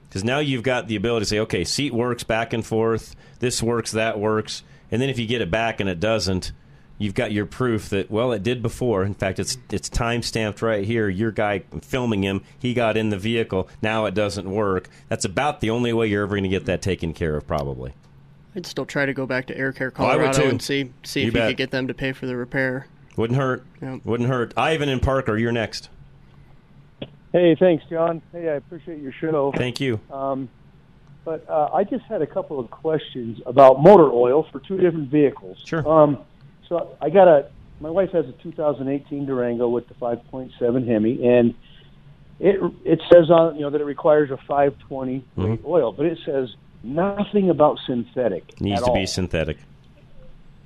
[0.09, 3.61] Because now you've got the ability to say, okay, seat works back and forth, this
[3.61, 4.63] works, that works.
[4.91, 6.53] And then if you get it back and it doesn't,
[6.97, 9.03] you've got your proof that, well, it did before.
[9.03, 11.09] In fact, it's, it's time stamped right here.
[11.09, 13.67] Your guy filming him, he got in the vehicle.
[13.81, 14.87] Now it doesn't work.
[15.09, 17.93] That's about the only way you're ever going to get that taken care of, probably.
[18.55, 20.49] I'd still try to go back to Air Care Oh, Colorado too.
[20.49, 21.43] and see see You if bet.
[21.43, 22.87] you could get them to pay for the repair.
[23.15, 23.63] Wouldn't hurt.
[24.03, 24.53] Wouldn't hurt.
[24.57, 25.89] Ivan and Parker, you're next.
[27.31, 28.21] Hey, thanks, John.
[28.31, 29.51] Hey, I appreciate your show.
[29.55, 29.99] Thank you.
[30.11, 30.49] Um,
[31.25, 35.09] but uh, I just had a couple of questions about motor oil for two different
[35.09, 35.61] vehicles.
[35.65, 35.87] Sure.
[35.87, 36.19] Um,
[36.69, 37.49] so I got a.
[37.79, 41.53] My wife has a 2018 Durango with the 5.7 Hemi, and
[42.39, 46.17] it it says on you know that it requires a 520 weight oil, but it
[46.25, 48.47] says nothing about synthetic.
[48.47, 48.63] Mm-hmm.
[48.63, 48.95] Needs to all.
[48.95, 49.57] be synthetic.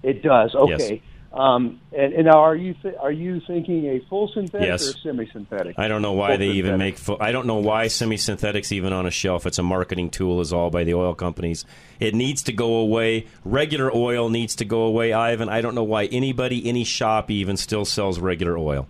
[0.04, 0.56] It does.
[0.68, 1.02] Yes.
[1.34, 4.86] Um, and, and now, are you th- are you thinking a full synthetic Yes.
[4.86, 5.76] or a semi-synthetic?
[5.80, 6.78] I don't know why Full they even synthetic.
[6.96, 6.98] make.
[6.98, 9.46] Fu- I don't know why semi-synthetics even on a shelf.
[9.46, 11.64] It's a marketing tool, is all by the oil companies.
[12.02, 13.28] It needs to go away.
[13.46, 15.14] Regular oil needs to go away.
[15.14, 18.90] Ivan, I don't know why anybody, any shop, even still sells regular oil.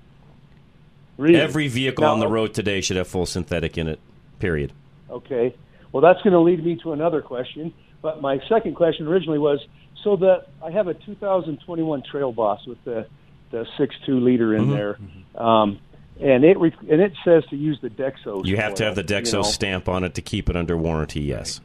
[1.17, 1.35] Really?
[1.39, 3.99] Every vehicle Now- on the road today should have full synthetic in it.
[4.39, 4.71] Period.
[5.11, 5.53] Okay.
[5.91, 7.71] Well, that's going to lead me to another question.
[8.01, 9.59] But my second question originally was
[10.03, 13.05] so that I have a 2021 Trail Boss with the
[13.51, 14.73] the 6.2 liter in Mhm.
[14.73, 14.97] there,
[15.43, 15.77] um,
[16.21, 18.45] and it re- and it says to use the Dexos.
[18.45, 19.41] You have to have the Dexo you know.
[19.43, 21.21] stamp on it to keep it under warranty.
[21.21, 21.59] Yes.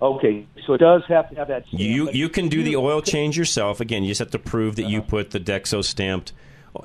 [0.00, 1.66] Okay, so it does have to have that.
[1.68, 3.80] Stamp, You you can do the oil change yourself.
[3.80, 6.32] Again, you just have to prove that you put the Dexo stamped.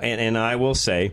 [0.01, 1.11] And, and I will say,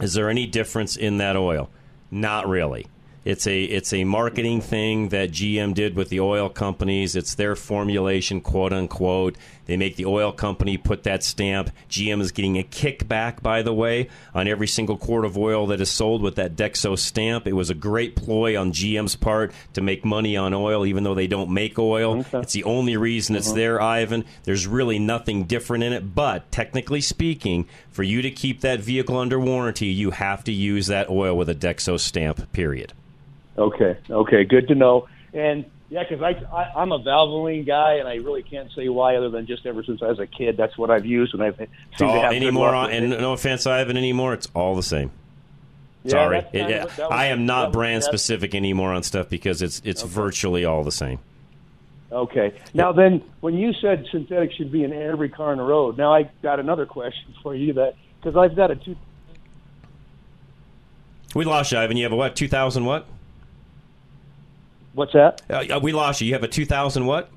[0.00, 1.70] is there any difference in that oil?
[2.12, 2.86] Not really.
[3.24, 7.16] It's a it's a marketing thing that GM did with the oil companies.
[7.16, 9.36] It's their formulation, quote unquote.
[9.64, 11.70] They make the oil company put that stamp.
[11.88, 15.80] GM is getting a kickback, by the way, on every single quart of oil that
[15.80, 17.46] is sold with that Dexo stamp.
[17.46, 21.14] It was a great ploy on GM's part to make money on oil, even though
[21.14, 22.26] they don't make oil.
[22.34, 23.56] It's the only reason it's uh-huh.
[23.56, 24.26] there, Ivan.
[24.42, 26.14] There's really nothing different in it.
[26.14, 30.88] But technically speaking, for you to keep that vehicle under warranty, you have to use
[30.88, 32.52] that oil with a Dexo stamp.
[32.52, 32.92] Period.
[33.56, 35.08] Okay, okay, good to know.
[35.32, 39.16] And yeah, because I, I I'm a Valvoline guy, and I really can't say why,
[39.16, 41.56] other than just ever since I was a kid, that's what I've used, and I've
[41.56, 44.32] seemed to all have anymore, on, and no offense, Ivan, anymore.
[44.34, 45.10] It's all the same.
[46.02, 49.80] Yeah, Sorry, kind It- was- I am not brand specific anymore on stuff because it's
[49.84, 51.18] it's virtually all the same.
[52.12, 52.52] Okay.
[52.74, 56.14] Now then, when you said synthetic should be in every car on the road, now
[56.14, 58.96] I got another question for you that because I've got a two.
[61.34, 61.96] We lost you, Ivan.
[61.96, 62.36] You have a what?
[62.36, 63.06] Two thousand what?
[64.94, 65.42] What's that?
[65.50, 66.28] Uh, uh, we lost you.
[66.28, 67.30] You have a two thousand what?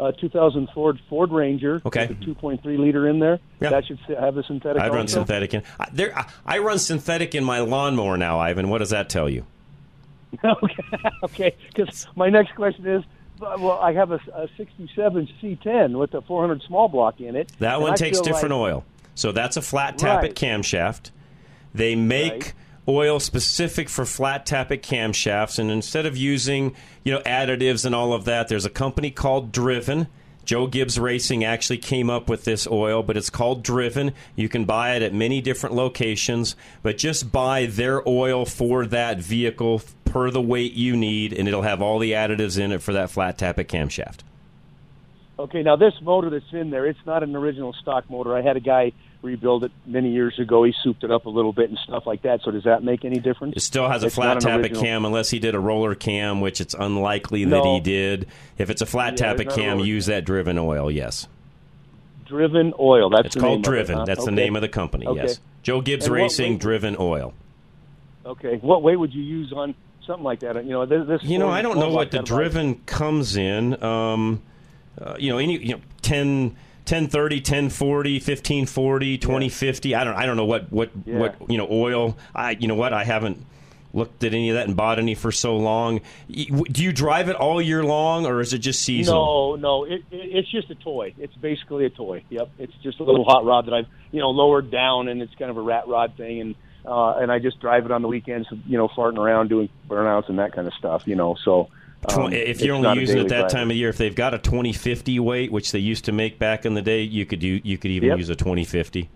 [0.00, 1.82] Uh, 2000 Ford Ford Ranger.
[1.84, 2.06] Okay.
[2.06, 3.40] With a 2.3 liter in there.
[3.60, 3.70] Yeah.
[3.70, 4.80] That should have the synthetic.
[4.80, 5.14] I run also?
[5.14, 5.64] synthetic in.
[5.80, 8.68] I, there, I, I run synthetic in my lawnmower now, Ivan.
[8.68, 9.44] What does that tell you?
[10.44, 10.74] okay.
[11.24, 11.56] Okay.
[11.74, 13.02] Because my next question is,
[13.40, 17.50] well, I have a, a 67 C10 with a 400 small block in it.
[17.58, 18.84] That one I takes different like- oil.
[19.16, 20.34] So that's a flat tappet Right.
[20.36, 21.10] camshaft.
[21.74, 22.52] They make
[22.88, 26.74] oil specific for flat tappet camshafts, and instead of using
[27.04, 30.08] you know additives and all of that, there's a company called Driven.
[30.44, 34.14] Joe Gibbs Racing actually came up with this oil, but it's called Driven.
[34.34, 39.18] You can buy it at many different locations, but just buy their oil for that
[39.18, 42.94] vehicle per the weight you need, and it'll have all the additives in it for
[42.94, 44.20] that flat tappet camshaft.
[45.38, 48.36] Okay, now this motor that's in there, it's not an original stock motor.
[48.36, 50.64] I had a guy rebuild it many years ago.
[50.64, 52.40] He souped it up a little bit and stuff like that.
[52.44, 53.54] So does that make any difference?
[53.56, 56.60] It still has a It's flat tappet cam unless he did a roller cam, which
[56.60, 58.26] it's unlikely that he did.
[58.58, 61.28] If it's a flat Yeah, tappet there's not cam, use that driven oil, yes.
[62.26, 63.08] Driven oil.
[63.10, 63.96] That's called name of it, Driven.
[63.98, 64.04] huh?
[64.06, 65.22] That's the name of the company, Okay.
[65.22, 65.40] yes.
[65.62, 67.32] Joe Gibbs And Racing Driven Oil.
[68.26, 69.74] Okay, what weight would you use on
[70.06, 70.62] something like that?
[70.64, 71.22] You know, this.
[71.22, 73.82] You know, I don't know what like the driven comes in.
[73.82, 74.42] Um,
[75.00, 76.56] uh, you know, any you know 10
[76.88, 79.94] 1030, 1040, 1540, 2050.
[79.94, 81.18] I don't I don't know what what Yeah.
[81.18, 82.16] what you know oil.
[82.34, 83.44] I you know what I haven't
[83.94, 86.00] looked at any of that and bought any for so long.
[86.30, 89.56] Do you drive it all year long or is it just seasonal?
[89.56, 91.14] No, no, it, it, it's just a toy.
[91.18, 92.22] It's basically a toy.
[92.30, 95.34] Yep, it's just a little hot rod that I've you know lowered down, and it's
[95.34, 96.54] kind of a rat rod thing, and
[96.86, 100.30] uh, and I just drive it on the weekends, you know, farting around doing burnouts
[100.30, 101.36] and that kind of stuff, you know.
[101.44, 101.68] So
[102.06, 103.48] um, if you're only using it that driver.
[103.48, 106.64] time of year, if they've got a 2050 weight, which they used to make back
[106.64, 108.18] in the day, you could do you could even Yep.
[108.18, 109.08] use a 2050.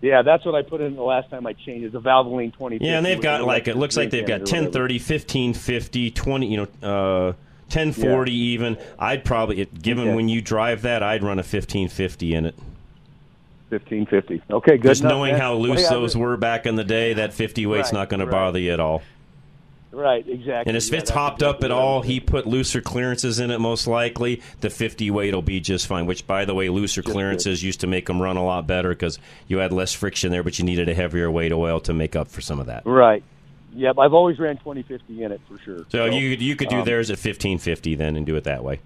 [0.00, 1.86] Yeah, that's what I put in the last time I changed.
[1.86, 2.78] Is the Valvoline twenty.
[2.80, 6.66] Yeah, and they've got like it looks like they've got 1030, 1550, 20, you know,
[6.82, 7.32] uh
[7.68, 8.76] 1040 even.
[8.98, 10.14] I'd probably it, given Okay.
[10.16, 12.54] when you drive that, I'd run a 1550 in it.
[13.70, 14.42] fifteen fifty.
[14.50, 14.88] Okay, good.
[14.88, 15.40] Just enough, knowing man.
[15.40, 18.08] how Well, loose yeah, those were back in the day, that 50 weight's Right, not
[18.10, 19.02] going to bother you at all.
[19.92, 20.70] Right, exactly.
[20.70, 23.86] And if Yeah, it's hopped up at all, he put looser clearances in it most
[23.86, 24.40] likely.
[24.60, 26.06] The 50 weight will be just fine.
[26.06, 29.18] Which, by the way, looser clearances used to make them run a lot better because
[29.48, 32.28] you had less friction there, but you needed a heavier weight oil to make up
[32.28, 32.86] for some of that.
[32.86, 33.22] Right.
[33.74, 35.86] Yep, I've always ran twenty fifty in it for sure.
[35.88, 38.80] So you you could do um, theirs at 1550 then and do it that way.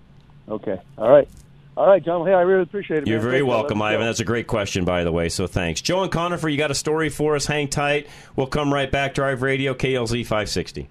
[0.49, 0.81] Okay.
[0.99, 1.29] All right.
[1.77, 2.27] All right, John.
[2.27, 3.09] Hey, I really appreciate it.
[3.09, 3.25] You're man.
[3.27, 3.85] very Thanks, welcome, go.
[3.85, 4.07] Ivan.
[4.07, 5.29] That's a great question, by the way.
[5.29, 6.49] So thanks, Joe and Conifer.
[6.49, 7.47] You got a story for us?
[7.47, 8.07] Hang tight.
[8.35, 9.15] We'll come right back.
[9.15, 10.89] Drive Radio KLZ 560.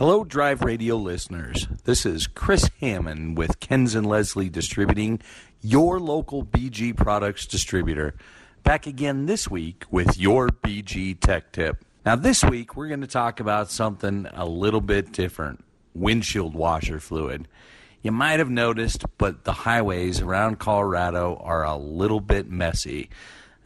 [0.00, 1.68] Hello, Drive Radio listeners.
[1.84, 5.20] This is Chris Hammond with Kens and Leslie Distributing,
[5.60, 8.14] your local BG products distributor.
[8.62, 11.84] Back again this week with your BG Tech Tip.
[12.06, 16.98] Now, this week we're going to talk about something a little bit different windshield washer
[16.98, 17.46] fluid.
[18.00, 23.10] You might have noticed, but the highways around Colorado are a little bit messy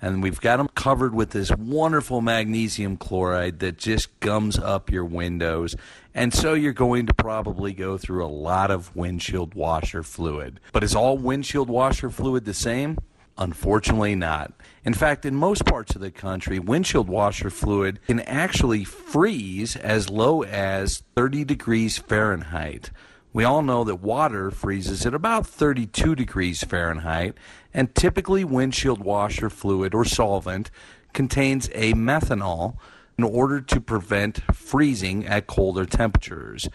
[0.05, 5.05] and we've got them covered with this wonderful magnesium chloride that just gums up your
[5.05, 5.75] windows.
[6.15, 10.61] And so you're going to probably go through a lot of windshield washer fluid.
[10.73, 12.99] But is all windshield washer fluid the same?
[13.39, 14.53] Unfortunately, not.
[14.85, 20.11] In fact, in most parts of the country, windshield washer fluid can actually freeze as
[20.11, 22.91] low as 30 degrees Fahrenheit.
[23.35, 27.35] We all know that water freezes at about 32 degrees Fahrenheit,
[27.75, 30.71] and typically windshield washer fluid or solvent
[31.13, 32.77] contains a methanol
[33.19, 36.69] in order to prevent freezing at colder temperatures.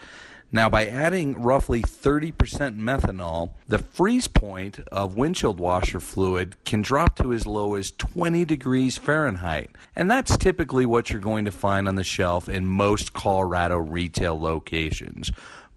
[0.52, 2.32] Now, by adding roughly 30%
[2.78, 8.44] methanol, the freeze point of windshield washer fluid can drop to as low as 20
[8.44, 9.70] degrees Fahrenheit.
[9.96, 14.38] And that's typically what you're going to find on the shelf in most Colorado retail
[14.38, 15.32] locations.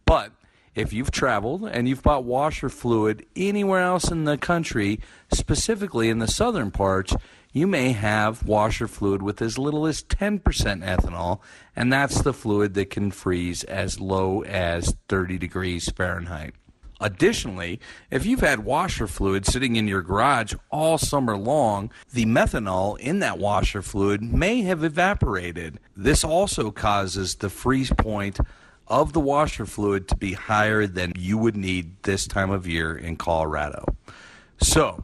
[0.06, 0.34] But
[0.76, 5.00] if you've traveled and you've bought washer fluid anywhere else in the country,
[5.32, 7.16] specifically in the southern parts,
[7.52, 11.40] you may have washer fluid with as little as 10% ethanol,
[11.76, 16.56] and that's the fluid that can freeze as low as 30 degrees Fahrenheit.
[17.00, 22.98] Additionally, if you've had washer fluid sitting in your garage all summer long, the methanol
[22.98, 25.80] in that washer fluid may have evaporated.
[25.98, 28.40] This also causes the freeze point
[28.88, 32.96] of the washer fluid to be higher than you would need this time of year
[32.96, 33.86] in Colorado.
[34.60, 35.04] So,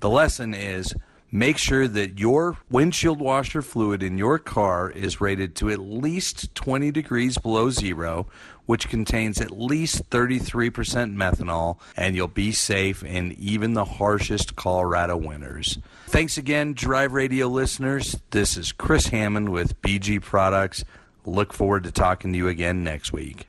[0.00, 0.94] the lesson is
[1.30, 6.54] make sure that your windshield washer fluid in your car is rated to at least
[6.54, 8.26] 20 degrees below zero,
[8.66, 10.72] which contains at least 33%
[11.16, 15.78] methanol, and you'll be safe in even the harshest Colorado winters.
[16.06, 18.16] Thanks again, Drive Radio listeners.
[18.30, 20.84] This is Chris Hammond with BG Products.
[21.28, 23.48] Look forward to talking to you again next week.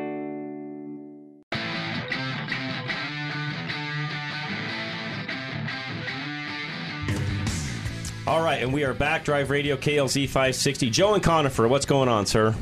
[8.27, 9.25] All right, and we are back.
[9.25, 10.91] Drive Radio KLZ 560.
[10.91, 12.55] Joe and Conifer, what's going on, sir?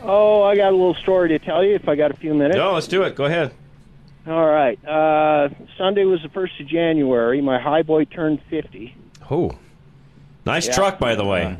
[0.00, 2.56] Oh, I got a little story to tell you if I got a few minutes.
[2.56, 3.16] No, let's do it.
[3.16, 3.52] Go ahead.
[4.28, 4.78] All right.
[4.84, 7.40] Uh, Sunday was the 1st of January.
[7.40, 8.94] My high boy turned 50.
[9.28, 9.58] Oh,
[10.44, 10.74] nice Yeah.
[10.74, 11.56] truck, by the way.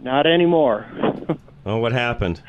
[0.00, 0.86] Not anymore.
[1.66, 2.42] Oh, what happened?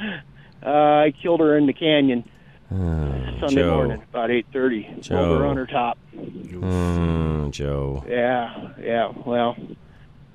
[0.62, 2.26] Uh, I killed her in the canyon
[2.70, 3.76] Oh, Sunday Joe.
[3.76, 5.00] morning, about 8.30.
[5.04, 5.16] Joe.
[5.16, 5.98] Rolled her on her top.
[6.14, 8.04] Mm, Joe.
[8.10, 9.12] Yeah, yeah.
[9.26, 9.56] Well,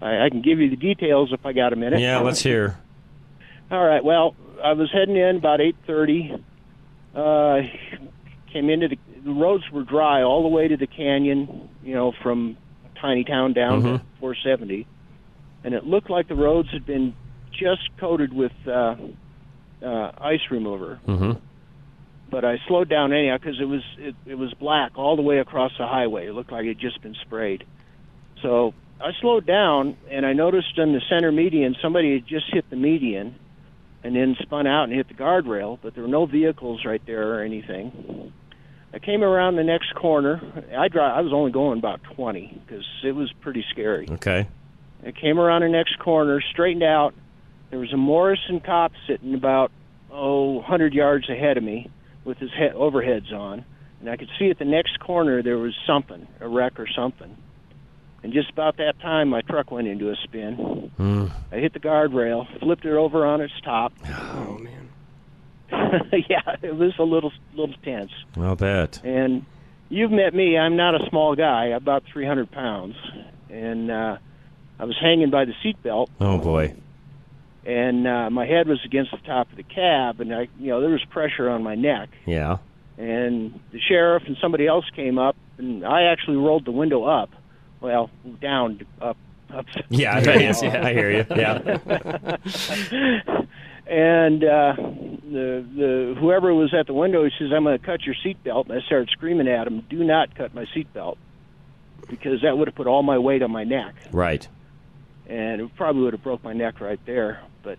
[0.00, 2.00] I, I can give you the details if I got a minute.
[2.00, 2.78] Yeah, let's hear.
[3.70, 4.02] All right.
[4.02, 6.32] Well, I was heading in about eight thirty.
[7.14, 7.60] Uh,
[8.50, 11.68] came into the, the roads were dry all the way to the canyon.
[11.84, 12.56] You know, from
[12.98, 13.98] tiny town down Mhm.
[13.98, 14.86] to 470,
[15.64, 17.14] and it looked like the roads had been
[17.52, 18.96] just coated with uh,
[19.82, 21.00] uh, ice remover.
[21.06, 21.32] Mm-hmm.
[22.30, 25.38] But I slowed down anyhow because it was it, it was black all the way
[25.38, 26.28] across the highway.
[26.28, 27.64] It looked like it had just been sprayed.
[28.40, 32.70] So I slowed down, and I noticed in the center median somebody had just hit
[32.70, 33.34] the median,
[34.04, 35.78] and then spun out and hit the guardrail.
[35.82, 38.32] But there were no vehicles right there or anything.
[38.92, 40.40] I came around the next corner.
[40.76, 41.16] I drive.
[41.16, 44.06] I was only going about 20 because it was pretty scary.
[44.10, 44.48] Okay.
[45.04, 47.14] I came around the next corner, straightened out.
[47.70, 49.70] There was a Morrison cop sitting about
[50.10, 51.90] oh 100 yards ahead of me
[52.24, 53.64] with his head overheads on,
[54.00, 57.36] and I could see at the next corner there was something, a wreck or something.
[58.22, 60.90] And just about that time, my truck went into a spin.
[60.98, 61.32] Mm.
[61.50, 63.92] I hit the guardrail, flipped it over on its top.
[64.06, 64.88] Oh man.
[66.28, 68.10] yeah, it was a little little tense.
[68.36, 69.00] I'll bet.
[69.04, 69.46] And
[69.88, 70.58] you've met me.
[70.58, 71.66] I'm not a small guy.
[71.66, 72.96] About 300 pounds,
[73.48, 74.16] and uh,
[74.80, 76.74] I was hanging by the seatbelt, Oh, boy.
[77.66, 80.80] and uh, my head was against the top of the cab, and I, you know,
[80.80, 82.08] there was pressure on my neck.
[82.26, 82.56] Yeah.
[82.96, 87.30] And the sheriff and somebody else came up, and I actually rolled the window up,
[87.80, 89.16] well, down, up,
[89.52, 89.66] up.
[89.90, 91.26] Yeah, I yeah, I hear you.
[91.30, 91.56] Yeah.
[93.86, 98.02] and uh, the the whoever was at the window, he says, "I'm going to cut
[98.04, 101.16] your seatbelt." And I started screaming at him, "Do not cut my seatbelt,"
[102.08, 104.46] because that would have put all my weight on my neck, Right.
[105.30, 107.40] And it probably would have broke my neck right there.
[107.62, 107.78] But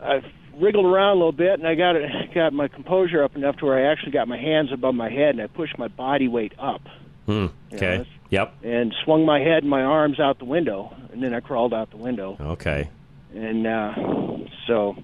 [0.00, 0.22] I
[0.58, 3.66] wriggled around a little bit, and I got it, got my composure up enough to
[3.66, 6.52] where I actually got my hands above my head, and I pushed my body weight
[6.58, 6.82] up
[7.26, 7.46] Hmm.
[7.72, 7.78] Okay.
[7.98, 8.54] that's- Yep.
[8.62, 11.90] and swung my head and my arms out the window, and then I crawled out
[11.90, 12.88] the window, Okay.
[13.34, 13.92] and uh,
[14.68, 14.96] so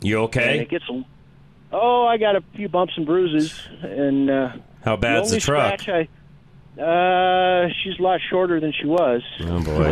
[0.00, 0.60] You okay?
[0.60, 1.04] it gets a,
[1.72, 4.50] oh, I got a few bumps and bruises, and uh,
[4.84, 5.88] How bad's the only truck?
[5.88, 6.08] I,
[6.78, 9.20] Uh, she's a lot shorter than she was.
[9.42, 9.90] Oh boy.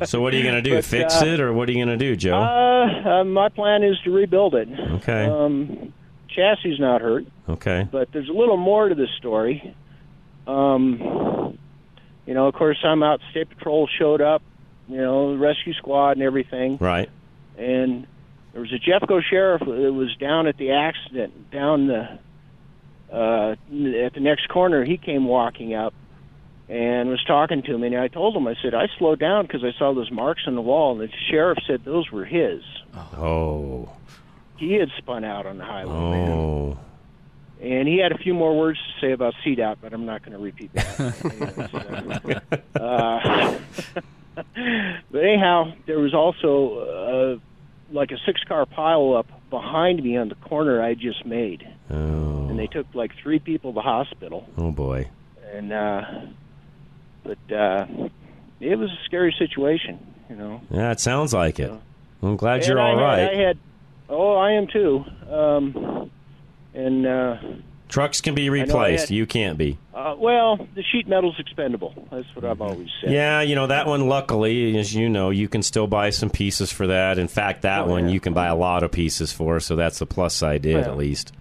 [0.06, 0.76] so what are you going to do?
[0.76, 2.38] But, Fix uh, it, or what are you going to do, Joe?
[2.40, 4.68] Uh, uh, my plan is to rebuild it.
[4.70, 5.26] Okay.
[5.26, 5.92] Um,
[6.28, 7.86] chassis is not hurt, okay.
[7.90, 9.76] but there's a little more to this story.
[10.46, 11.58] Um,
[12.24, 13.20] you know, of course, I'm out.
[13.32, 14.42] State Patrol showed up.
[14.88, 16.78] You know, the rescue squad and everything.
[16.80, 17.10] Right.
[17.58, 18.06] and
[18.52, 22.18] there was a Jeffco sheriff that was down at the accident down the
[23.12, 23.52] uh
[24.04, 25.92] at the next corner he came walking up
[26.68, 29.64] and was talking to me and I told him I said I slowed down because
[29.64, 32.62] I saw those marks on the wall and the sheriff said those were his
[33.16, 33.88] Oh.
[34.56, 36.30] he had spun out on the highway man.
[36.30, 36.78] Oh.
[37.60, 40.32] and he had a few more words to say about CDOT but I'm not going
[40.32, 42.42] to repeat that
[42.76, 43.58] uh, uh,
[45.10, 50.28] but anyhow, there was also uh, like a six car pile up behind me on
[50.28, 52.39] the corner I just made, Oh.
[52.50, 54.46] And they took like three people to the hospital.
[54.58, 55.08] Oh boy.
[55.52, 56.02] And uh,
[57.24, 57.86] but uh,
[58.60, 59.98] it was a scary situation,
[60.28, 60.60] you know.
[60.70, 61.72] Yeah, it sounds like it.
[62.22, 63.28] I'm glad you're I all had- right.
[63.30, 63.58] I had,
[64.08, 65.04] oh, I am too.
[65.30, 66.10] Um,
[66.74, 67.36] and uh,
[67.88, 69.08] Trucks can be replaced.
[69.08, 69.76] had- You can't be.
[69.94, 72.06] uh, well, the sheet metal's expendable.
[72.12, 73.10] That's what I've always said.
[73.12, 74.06] Yeah, you know that one.
[74.08, 77.18] Luckily, as you know, you can still buy some pieces for that.
[77.18, 78.12] In fact, that Oh, one yeah.
[78.14, 79.58] you can buy a lot of pieces for.
[79.60, 80.84] So that's the plus side, did Well.
[80.90, 81.32] at least.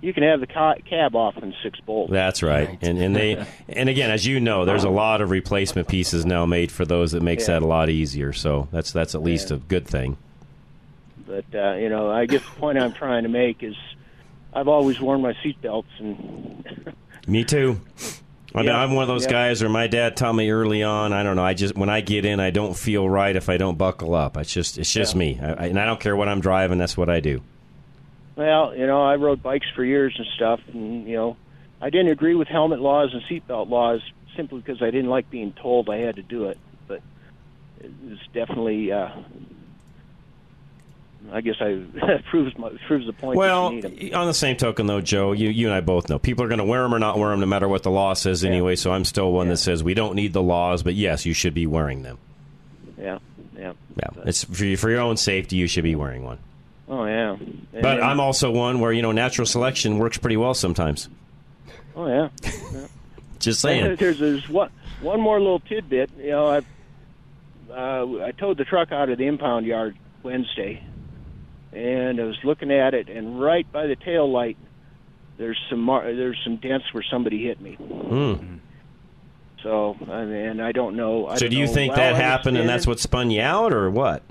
[0.00, 2.12] You can have the cab off in six bolts.
[2.12, 2.78] That's right.
[2.82, 6.46] And and they and again, as you know, there's a lot of replacement pieces now
[6.46, 7.54] made for those that makes Yeah.
[7.58, 8.32] that a lot easier.
[8.32, 9.56] So that's that's at least Yeah.
[9.56, 10.16] a good thing.
[11.26, 13.74] But uh, you know, I guess the point I'm trying to make is,
[14.54, 16.94] I've always worn my seatbelts, and
[17.26, 17.80] Me too.
[18.54, 19.32] I mean, Yeah, I'm one of those yeah.
[19.32, 21.12] guys where my dad taught me early on.
[21.12, 21.44] I don't know.
[21.44, 24.36] I just when I get in, I don't feel right if I don't buckle up.
[24.36, 25.18] It's just it's just Yeah.
[25.18, 26.78] me, I, I, and I don't care what I'm driving.
[26.78, 27.42] That's what I do.
[28.38, 31.36] Well, you know, I rode bikes for years and stuff, and you know,
[31.80, 34.00] I didn't agree with helmet laws and seatbelt laws
[34.36, 36.58] simply because I didn't like being told I had to do it.
[36.86, 37.02] But
[37.80, 39.08] it's definitely, uh,
[41.32, 41.82] I guess, I
[42.30, 43.36] proves my proves the point.
[43.36, 44.20] Well, you need 'em.
[44.20, 46.58] on the same token, though, Joe, you, you and I both know people are going
[46.58, 48.76] to wear them or not wear them, no matter what the law says anyway.
[48.76, 51.54] So I'm still one that says we don't need the laws, but yes, you should
[51.54, 52.18] be wearing them.
[52.96, 53.18] yeah,
[53.58, 53.72] yeah.
[53.96, 55.56] Yeah, it's for, for your own safety.
[55.56, 56.38] You should be wearing one.
[56.88, 57.36] Oh yeah.
[57.82, 61.08] But I'm also one where you know natural selection works pretty well sometimes.
[61.94, 62.28] Oh yeah.
[63.38, 63.96] Just saying.
[63.96, 64.70] There's, there's one
[65.00, 66.10] one more little tidbit.
[66.18, 66.58] You know, I
[67.72, 70.82] uh, I towed the truck out of the impound yard Wednesday,
[71.72, 74.56] and I was looking at it, and right by the tail light,
[75.36, 77.74] there's some mar- there's some dents where somebody hit me.
[77.74, 78.56] Hmm.
[79.62, 81.26] So, and, and I don't know.
[81.26, 81.72] I So don't do you know.
[81.72, 84.22] think Well, that happened and that's what spun you out, or what?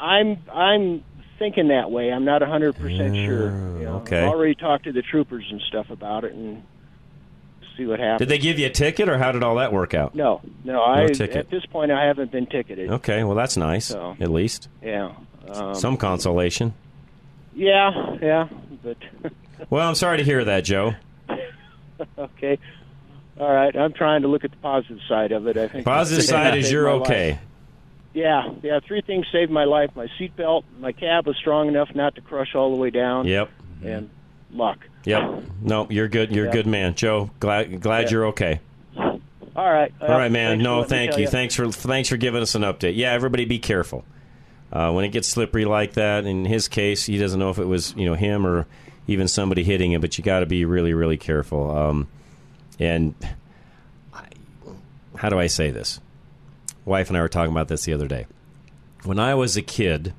[0.00, 1.04] I'm I'm
[1.38, 2.12] thinking that way.
[2.12, 3.50] I'm not hundred percent sure.
[3.78, 4.22] You know, okay.
[4.22, 6.62] I've already talked to the troopers and stuff about it, and
[7.76, 8.20] see what happens.
[8.20, 10.14] Did they give you a ticket, or how did all that work out?
[10.14, 10.82] No, no.
[10.84, 11.36] I ticket.
[11.36, 12.90] at this point I haven't been ticketed.
[12.90, 15.12] Okay, well that's nice, So- at least Yeah.
[15.48, 16.74] Um, some consolation.
[17.54, 18.48] Yeah, yeah,
[18.82, 18.96] but
[19.70, 20.94] Well, I'm sorry to hear that, Joe.
[22.18, 22.58] okay.
[23.38, 25.56] All right, I'm trying to look at the positive side of it.
[25.56, 27.32] I think Positive side is you're okay.
[27.32, 27.40] life.
[28.16, 28.80] Yeah, yeah.
[28.80, 32.54] Three things saved my life: my seatbelt, my cab was strong enough not to crush
[32.54, 33.26] all the way down.
[33.26, 33.50] Yep.
[33.84, 34.08] And
[34.52, 34.78] luck.
[35.04, 35.42] Yep.
[35.60, 36.32] No, you're good.
[36.34, 36.52] You're a Yeah.
[36.54, 37.28] good man, Joe.
[37.40, 38.10] Glad glad Yeah.
[38.10, 38.60] you're okay.
[38.98, 39.12] All
[39.70, 39.92] right.
[40.00, 40.52] All right, man.
[40.52, 41.26] thanks No, thank tell you.
[41.28, 42.96] Thanks for thanks for giving us an update.
[42.96, 44.02] Yeah, everybody, be careful
[44.72, 46.24] uh, when it gets slippery like that.
[46.24, 48.64] In his case, he doesn't know if it was you know him or
[49.06, 51.70] even somebody hitting him, but you got to be really really careful.
[51.70, 52.08] Um,
[52.80, 53.14] and
[54.14, 54.24] I,
[55.16, 56.00] how do I say this?
[56.86, 58.26] Wife and I were talking about this the other day.
[59.04, 60.14] When I was a kid,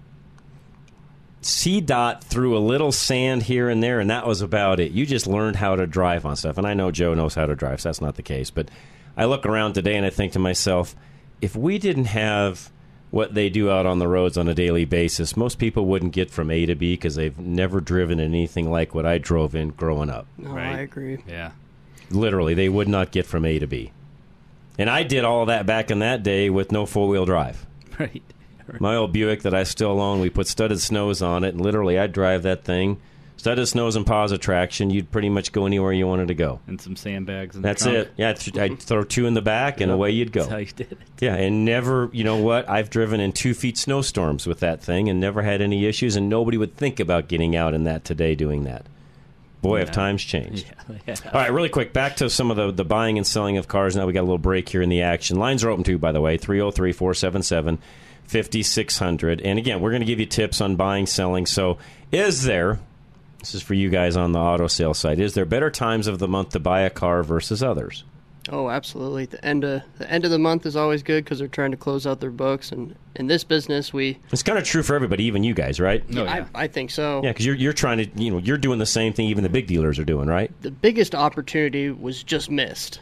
[1.41, 4.91] CDOT threw a little sand here and there, and that was about it.
[4.91, 6.57] You just learned how to drive on stuff.
[6.57, 8.51] And I know Joe knows how to drive, so that's not the case.
[8.51, 8.70] But
[9.15, 10.95] I look around today and I think to myself,
[11.41, 12.70] if we didn't have
[13.11, 16.30] what they do out on the roads on a daily basis, most people wouldn't get
[16.30, 20.09] from A to B because they've never driven anything like what I drove in growing
[20.09, 20.28] up.
[20.38, 21.24] No, I agree.
[21.28, 21.51] Yeah.
[22.09, 23.91] Literally, they would not get from A to B.
[24.78, 27.65] And I did all that back in that day with no four wheel drive.
[27.99, 28.21] Right.
[28.82, 31.97] My old Buick that I still own, we put studded snows on it, and literally
[31.97, 32.99] I'd drive that thing.
[33.38, 36.59] Studded snows and positive traction, you'd pretty much go anywhere you wanted to go.
[36.67, 37.55] And some sandbags.
[37.55, 38.11] In That's it.
[38.17, 39.95] Yeah, I'd, I'd throw two in the back, and Yep.
[39.95, 40.41] away you'd go.
[40.41, 40.97] That's how you did it.
[41.21, 42.69] Yeah, and never, you know what?
[42.69, 46.28] I've driven in two feet snowstorms with that thing and never had any issues, and
[46.30, 48.86] nobody would think about getting out in that today doing that.
[49.62, 50.66] Boy, have times changed.
[51.05, 51.16] Yeah.
[51.26, 53.95] All right, really quick, back to some of the, the buying and selling of cars.
[53.95, 55.38] Now we got a little break here in the action.
[55.38, 57.80] Lines are open too, by the way 303 477
[58.26, 59.41] 5600.
[59.41, 61.45] And again, we're going to give you tips on buying, selling.
[61.45, 61.78] So,
[62.12, 62.80] is there
[63.39, 65.20] This is for you guys on the auto sale site.
[65.20, 68.03] Is there better times of the month to buy a car versus others?
[68.50, 69.26] Oh, absolutely.
[69.26, 71.78] The end of the end of the month is always good because they're trying to
[71.78, 72.72] close out their books.
[72.72, 76.04] And in this business, we It's kind of true for everybody, even you guys, right?
[76.16, 77.22] I, I think so.
[77.24, 79.50] Yeah, because you're you're trying to you know you're doing the same thing even the
[79.50, 80.52] big dealers are doing, right?
[80.62, 83.02] The biggest opportunity was just missed,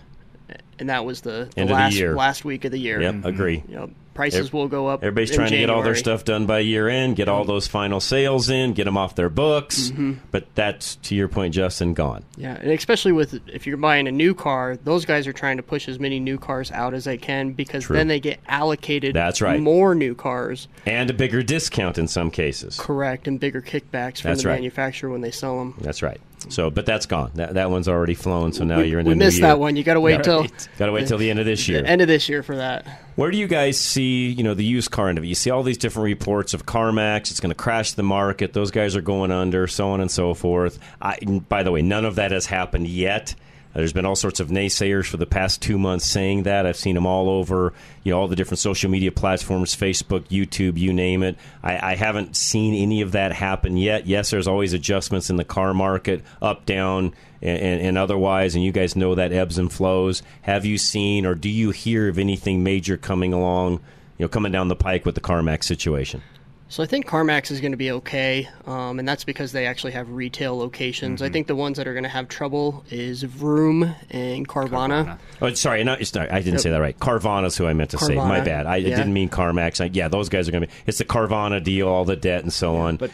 [0.79, 2.15] and that was the, the End of the last year.
[2.15, 3.01] last week of the year.
[3.01, 3.27] Yep, mm-hmm.
[3.27, 3.63] agree.
[3.67, 5.03] You know, prices will go up.
[5.03, 7.67] Everybody's in trying to get all their stuff done by year end, get all those
[7.67, 9.91] final sales in, get them off their books.
[9.91, 10.17] Mhm.
[10.31, 12.23] But that's to your point, Justin, gone.
[12.37, 15.63] Yeah, and especially with if you're buying a new car, those guys are trying to
[15.63, 17.95] push as many new cars out as they can because True.
[17.97, 19.59] then they get allocated That's right.
[19.59, 20.67] more new cars.
[20.85, 22.77] And a bigger discount in some cases.
[22.79, 24.55] Correct, and bigger kickbacks from That's the right.
[24.55, 25.75] manufacturer when they sell them.
[25.81, 26.19] That's right.
[26.49, 27.31] So, but that's gone.
[27.35, 28.53] That, that one's already flown.
[28.53, 29.75] So now We- you're in we the new missed that one.
[29.75, 30.21] You gotta wait Yeah.
[30.21, 31.83] till- Got to wait till the end of this year.
[31.85, 32.85] End of this year for that.
[33.15, 35.27] Where do you guys see, you know, the used car end of it?
[35.27, 37.31] You see all these different reports of CarMax.
[37.31, 38.53] It's going to crash the market.
[38.53, 40.77] Those guys are going under, so on and so forth.
[41.01, 41.17] I,
[41.49, 43.33] by the way, none of that has happened yet.
[43.75, 46.65] There's been all sorts of naysayers for the past two months saying that.
[46.65, 47.73] I've seen them all over,
[48.03, 51.37] you know, all the different social media platforms, Facebook, YouTube, you name it.
[51.61, 54.07] I, I haven't seen any of that happen yet.
[54.07, 58.63] Yes, there's always adjustments in the car market, up, down, and, and, and otherwise, and
[58.63, 60.23] you guys know that ebbs and flows.
[60.43, 63.73] Have you seen or do you hear of anything major coming along,
[64.17, 66.21] you know, coming down the pike with the CarMax situation?
[66.67, 69.91] So I think CarMax is going to be okay, um, and that's because they actually
[69.93, 71.21] have retail locations.
[71.21, 75.19] I think the ones that are going to have trouble is Vroom and Carvana.
[75.43, 76.61] Oh, sorry, not, it's not, I didn't Yep.
[76.61, 76.97] say that right.
[76.97, 78.15] Carvana's who I meant to say.
[78.15, 78.65] My bad.
[78.65, 78.95] I, I yeah.
[78.95, 79.79] didn't mean CarMax.
[79.79, 80.73] I, yeah, those guys are going to be.
[80.87, 82.97] It's the Carvana deal, all the debt and so on.
[82.97, 83.11] But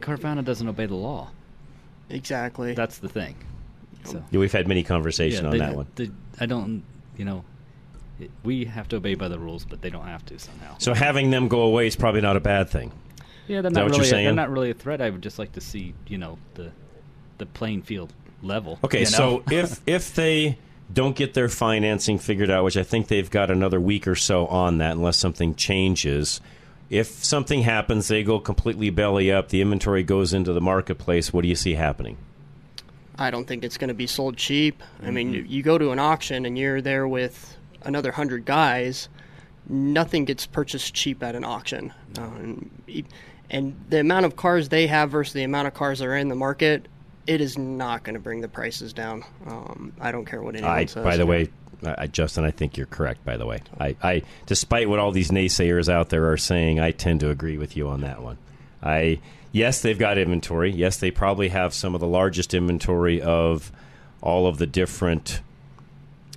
[0.00, 1.28] Carvana doesn't obey the law.
[2.08, 2.72] Exactly.
[2.72, 3.34] That's the thing.
[4.04, 5.86] So Yeah, we've had many conversation Yeah, on they- that one.
[5.94, 6.82] they- I don't,
[7.18, 7.44] you know,
[8.20, 10.76] it, we have to obey by the rules, but they don't have to somehow.
[10.78, 12.92] So having them go away is probably not a bad thing.
[13.48, 14.10] Yeah, they're Is that not what really.
[14.22, 15.00] A, they're not really a threat.
[15.00, 16.70] I would just like to see, you know, the
[17.38, 18.12] the playing field
[18.42, 18.78] level.
[18.84, 19.10] Okay, you know?
[19.10, 20.58] so if if they
[20.92, 24.46] don't get their financing figured out, which I think they've got another week or so
[24.46, 26.40] on that, unless something changes.
[26.90, 29.48] If something happens, they go completely belly up.
[29.48, 31.32] The inventory goes into the marketplace.
[31.32, 32.18] What do you see happening?
[33.18, 34.82] I don't think it's going to be sold cheap.
[35.02, 35.34] I mean, Mm-hmm.
[35.36, 39.08] you- you go to an auction and you're there with another hundred guys.
[39.68, 43.04] Nothing gets purchased cheap at an auction, uh, and, e-
[43.48, 46.28] and the amount of cars they have versus the amount of cars that are in
[46.28, 46.86] the market,
[47.26, 49.24] it is not going to bring the prices down.
[49.46, 51.02] Um, I don't care what anyone I, says.
[51.02, 51.48] by the way,
[51.82, 53.24] I, Justin, I think you're correct.
[53.24, 56.90] By the way, I, I, despite what all these naysayers out there are saying, I
[56.90, 58.38] tend to agree with you on that one.
[58.82, 59.20] I,
[59.52, 60.72] yes, they've got inventory.
[60.72, 63.72] Yes, they probably have some of the largest inventory of
[64.20, 65.40] all of the different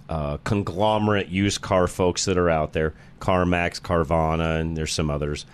[0.09, 2.93] uh, conglomerate used car folks that are out there.
[3.19, 5.45] CarMax, Carvana, and there's some others.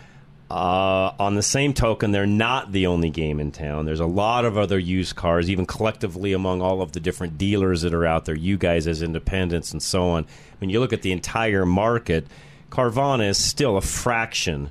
[0.52, 3.86] Uh, on the same token, they're not the only game in town.
[3.86, 7.82] There's a lot of other used cars, even collectively among all of the different dealers
[7.82, 10.28] that are out there, you guys as independents and so on.
[10.60, 12.28] When you look at the entire market,
[12.70, 14.70] Carvana is still a fraction.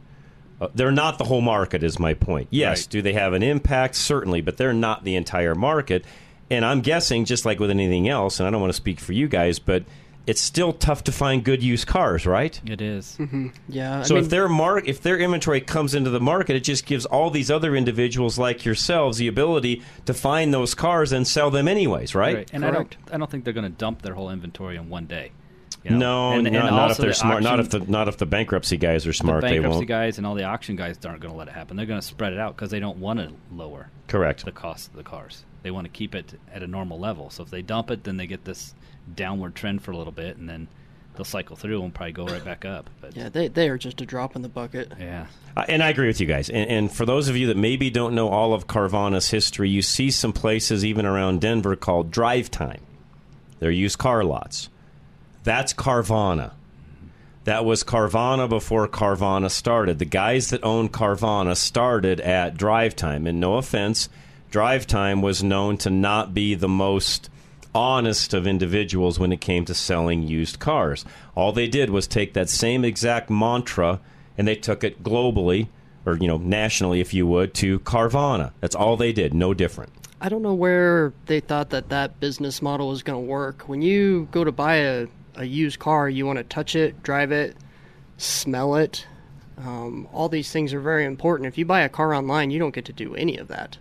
[0.61, 2.47] Uh, they're not the whole market, is my point.
[2.51, 3.97] Yes, do they have an impact?
[3.97, 6.05] Certainly, but they're not the entire market.
[6.53, 9.13] And I'm guessing, just like with anything else, and I don't want to speak for
[9.13, 9.85] you guys, but
[10.27, 12.61] it's still tough to find good used cars, right?
[12.67, 13.17] It is.
[13.17, 14.01] hmm Yeah.
[14.01, 16.87] I So mean, if their mark, if their inventory comes into the market, it just
[16.87, 21.51] gives all these other individuals like yourselves the ability to find those cars and sell
[21.51, 22.37] them anyways, right?
[22.37, 22.51] right.
[22.53, 25.07] And I don't, I don't think they're going to dump their whole inventory in one
[25.07, 25.33] day.
[25.83, 25.97] you know?
[25.99, 27.43] No, And- not, and not if they're the smart.
[27.43, 29.41] Not if the not if the bankruptcy guys are smart.
[29.41, 29.89] the they bankruptcy won't.
[29.89, 31.77] guys and all the auction guys aren't going to let it happen.
[31.77, 34.45] They're going to spread it out because they don't want to lower Correct.
[34.45, 35.45] the cost of the cars.
[35.63, 37.31] They want to keep it at a normal level.
[37.31, 38.75] So if they dump it, then they get this
[39.15, 40.69] downward trend for a little bit, and then
[41.15, 42.89] they'll cycle through and probably go right back up.
[43.01, 44.93] But yeah, they they are just a drop in the bucket.
[44.99, 46.49] yeah, Uh, and I agree with you guys.
[46.49, 49.83] And, and for those of you that maybe don't know all of Carvana's history, you
[49.83, 52.81] see some places even around Denver called DriveTime.
[53.59, 54.69] They're used car lots.
[55.45, 56.53] That's Carvana.
[57.45, 59.99] That was Carvana before Carvana started.
[59.99, 63.29] The guys that owned Carvana started at DriveTime.
[63.29, 64.09] And no offense,
[64.53, 67.31] DriveTime was known to not be the most
[67.75, 71.07] honest of individuals when it came to selling used cars.
[71.35, 73.99] All they did was take that same exact mantra
[74.37, 75.69] and they took it globally
[76.05, 78.53] or you know nationally if you would to Carvana.
[78.61, 79.91] That's all they did, no different.
[80.21, 83.63] I don't know where they thought that that business model was going to work.
[83.63, 87.33] When you go to buy a, a used car, you want to touch it, drive
[87.33, 87.57] it,
[88.19, 89.07] smell it.
[89.57, 91.47] Um, all these things are very important.
[91.47, 93.79] If you buy a car online, you don't get to do any of that.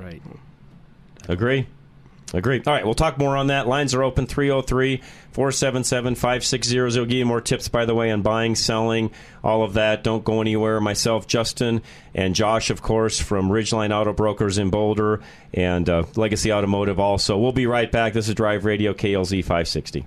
[0.00, 0.22] Right.
[1.28, 1.66] Agree.
[2.32, 2.62] Agree.
[2.64, 3.66] All right, we'll talk more on that.
[3.66, 4.98] Lines are open 303
[5.32, 7.08] 477 5600.
[7.08, 9.10] Give you more tips, by the way, on buying, selling,
[9.42, 10.04] all of that.
[10.04, 10.80] Don't go anywhere.
[10.80, 11.82] Myself, Justin,
[12.14, 15.20] and Josh, of course, from Ridgeline Auto Brokers in Boulder
[15.52, 17.36] and uh, Legacy Automotive also.
[17.36, 18.12] We'll be right back.
[18.12, 20.06] This is Drive Radio KLZ 560.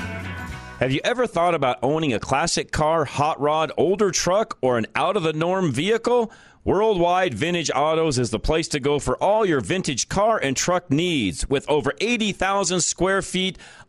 [0.81, 4.87] Have you ever thought about owning a classic car, hot rod, older truck, or an
[4.95, 6.31] out of the norm vehicle?
[6.63, 10.89] Worldwide Vintage Autos is the place to go for all your vintage car and truck
[10.89, 11.47] needs.
[11.47, 13.59] With over 80,000 square feet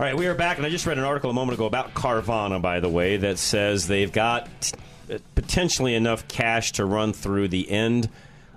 [0.00, 1.92] All right, we are back, and I just read an article a moment ago about
[1.92, 4.72] Carvana, by the way, that says they've got
[5.34, 8.08] potentially enough cash to run through the end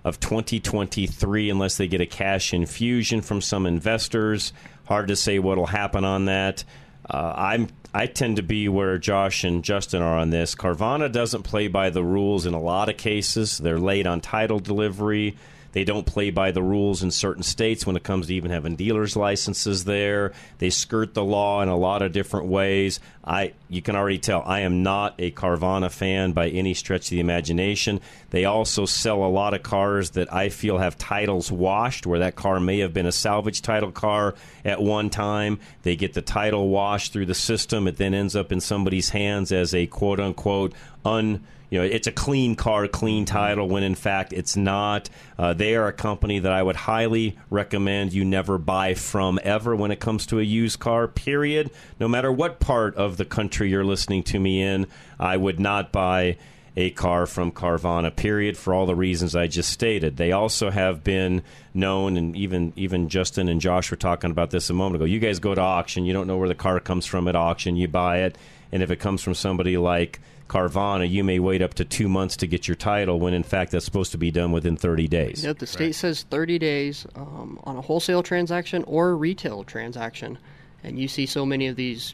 [0.06, 4.54] of 2023 unless they get a cash infusion from some investors.
[4.86, 6.64] Hard to say what'll happen on that.
[7.10, 10.56] Uh, I'm I tend to be where Josh and Justin are on this.
[10.56, 13.58] Carvana doesn't play by the rules in a lot of cases.
[13.58, 15.36] They're late on title delivery.
[15.74, 18.76] They don't play by the rules in certain states when it comes to even having
[18.76, 20.32] dealers' licenses there.
[20.60, 23.00] They skirt the law in a lot of different ways.
[23.26, 27.10] I you can already tell I am not a Carvana fan by any stretch of
[27.12, 28.02] the imagination.
[28.30, 32.36] They also sell a lot of cars that I feel have titles washed, where that
[32.36, 35.60] car may have been a salvage title car at one time.
[35.82, 37.88] They get the title washed through the system.
[37.88, 41.44] It then ends up in somebody's hands as a quote unquote un
[41.74, 45.10] you know, it's a clean car, clean title, when in fact it's not.
[45.40, 49.76] Uh, they are a company that I would highly recommend you never buy from ever
[49.76, 51.72] when it comes to a used car, period.
[52.00, 54.86] No matter what part of the country you're listening to me in,
[55.20, 56.38] I would not buy
[56.78, 58.16] a car from Carvana.
[58.16, 58.56] Period.
[58.56, 61.42] For all the reasons I just stated, they also have been
[61.74, 65.06] known, and even even Justin and Josh were talking about this a moment ago.
[65.06, 67.76] You guys go to auction, you don't know where the car comes from at auction,
[67.78, 68.38] you buy it,
[68.72, 72.38] and if it comes from somebody like Carvana, you may wait up to two months
[72.38, 75.44] to get your title when in fact that's supposed to be done within 30 days.
[75.44, 80.38] Yep, the state says 30 days um, on a wholesale transaction or a retail transaction.
[80.84, 82.14] And you see so many of these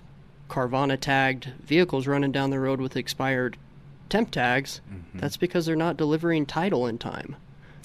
[0.49, 3.57] Carvana tagged vehicles running down the road with expired
[4.09, 4.81] temp tags.
[5.13, 7.35] That's because they're not delivering title in time.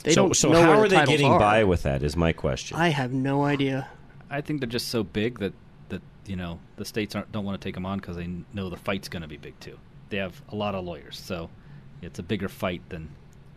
[0.02, 1.38] They so, don't so know how where are the they getting are.
[1.38, 2.02] by with that?
[2.02, 2.76] Is my question.
[2.76, 3.88] I have no idea.
[4.30, 5.54] I think they're just so big that
[5.88, 8.68] that you know the states aren't, don't want to take them on because they know
[8.68, 9.78] the fight's going to be big too.
[10.10, 11.50] They have a lot of lawyers, so
[12.02, 13.10] it's a bigger fight than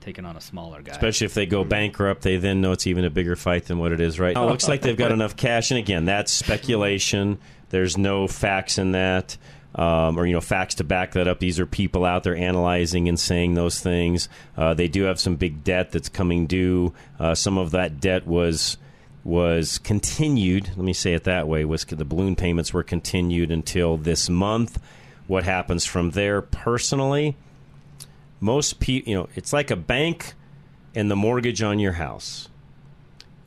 [0.08, 0.94] taking on a smaller guy.
[0.94, 3.92] Especially if they go bankrupt, they then know it's even a bigger fight than what
[3.92, 4.48] it is right now.
[4.48, 7.40] It looks like they've got enough cash, and again, that's speculation.
[7.70, 9.36] There's no facts in that,
[9.76, 11.40] um, or you know, facts to back that up.
[11.40, 14.30] These are people out there analyzing and saying those things.
[14.56, 16.94] Uh, they do have some big debt that's coming due.
[17.20, 18.78] Uh, some of that debt was
[19.26, 20.70] was continued.
[20.70, 24.82] Let me say it that way: was the balloon payments were continued until this month.
[25.28, 27.36] What happens from there, personally?
[28.40, 30.34] most people, you know, it's like a bank
[30.96, 32.50] and the mortgage on your house.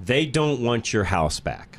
[0.00, 1.78] They don't want your house back.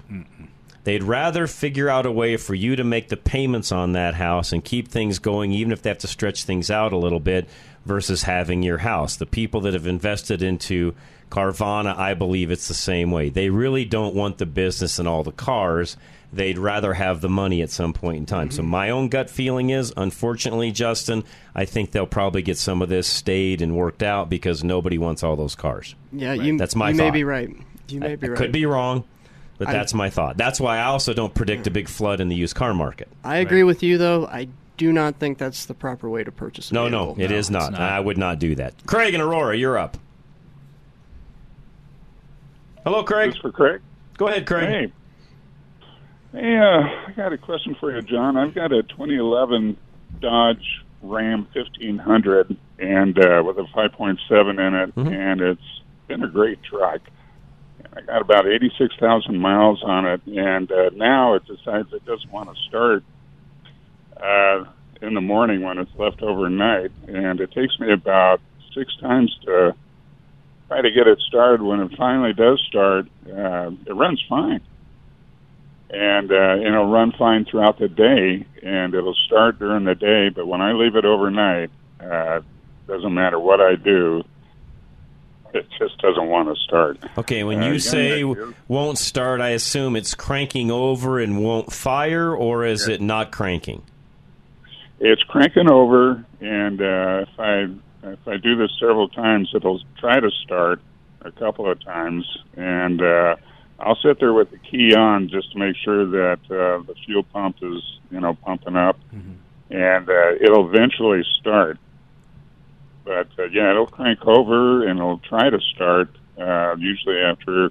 [0.84, 4.52] They'd rather figure out a way for you to make the payments on that house
[4.52, 7.48] and keep things going, even if they have to stretch things out a little bit,
[7.86, 9.16] versus having your house.
[9.16, 10.96] The people that have invested into
[11.30, 13.30] Carvana, I believe it's the same way.
[13.30, 15.98] They really don't want the business and all the cars.
[16.34, 18.52] They'd rather have the money at some point in time.
[18.52, 18.72] So mm-hmm.
[18.72, 23.06] my own gut feeling is, unfortunately, Justin, I think they'll probably get some of this
[23.08, 25.94] stayed and worked out because nobody wants all those cars.
[26.14, 27.04] Yeah, you, That's my you thought.
[27.04, 27.50] may be right.
[27.90, 28.38] You may be I right.
[28.38, 29.04] could be wrong,
[29.58, 30.38] but I- that's my thought.
[30.38, 33.10] That's why I also don't predict a big flood in the used car market.
[33.26, 34.26] I agree with you, though.
[34.28, 37.24] I do not think that's the proper way to purchase a No, no, vehicle.
[37.26, 37.76] it is not.
[37.76, 38.74] I would not do that.
[38.86, 39.98] Craig and Aurora, you're up.
[42.84, 43.32] Hello, Craig.
[43.32, 43.82] Thanks for Craig.
[44.18, 44.70] Go ahead, Craig.
[44.70, 44.94] Hey.
[46.34, 48.38] Hey, uh, I got a question for you, John.
[48.38, 49.76] I've got a 2011
[50.22, 54.18] Dodge Ram 1500 and uh, with a 5.7
[54.68, 57.02] in it, and it's been a great truck.
[57.94, 62.50] I got about 86,000 miles on it, and uh, now it decides it doesn't want
[62.50, 63.04] to start
[64.16, 64.64] uh,
[65.02, 68.40] in the morning when it's left overnight, and it takes me about
[68.74, 69.76] six times to
[70.70, 71.62] try to get it started.
[71.62, 74.62] When it finally does start, uh, it runs fine,
[75.92, 80.30] and uh, it'll run fine throughout the day, and it'll start during the day.
[80.30, 81.70] But when I leave it overnight,
[82.00, 82.42] uh,
[82.88, 84.24] doesn't matter what I do,
[85.54, 86.98] it just doesn't want to start.
[87.18, 88.24] Okay, when Uh, you say
[88.70, 93.84] won't start, I assume it's cranking over and won't fire, or is it not cranking?
[95.04, 97.68] it's cranking over, and uh, if I
[98.04, 100.80] if I do this several times, it'll try to start
[101.22, 102.26] a couple of times,
[102.56, 103.36] and uh,
[103.82, 107.24] I'll sit there with the key on just to make sure that uh, the fuel
[107.24, 108.98] pump is you know pumping up,
[109.70, 111.78] and uh, it'll eventually start.
[113.04, 116.10] But uh, yeah, it'll crank over and it'll try to start.
[116.38, 117.70] Uh, usually after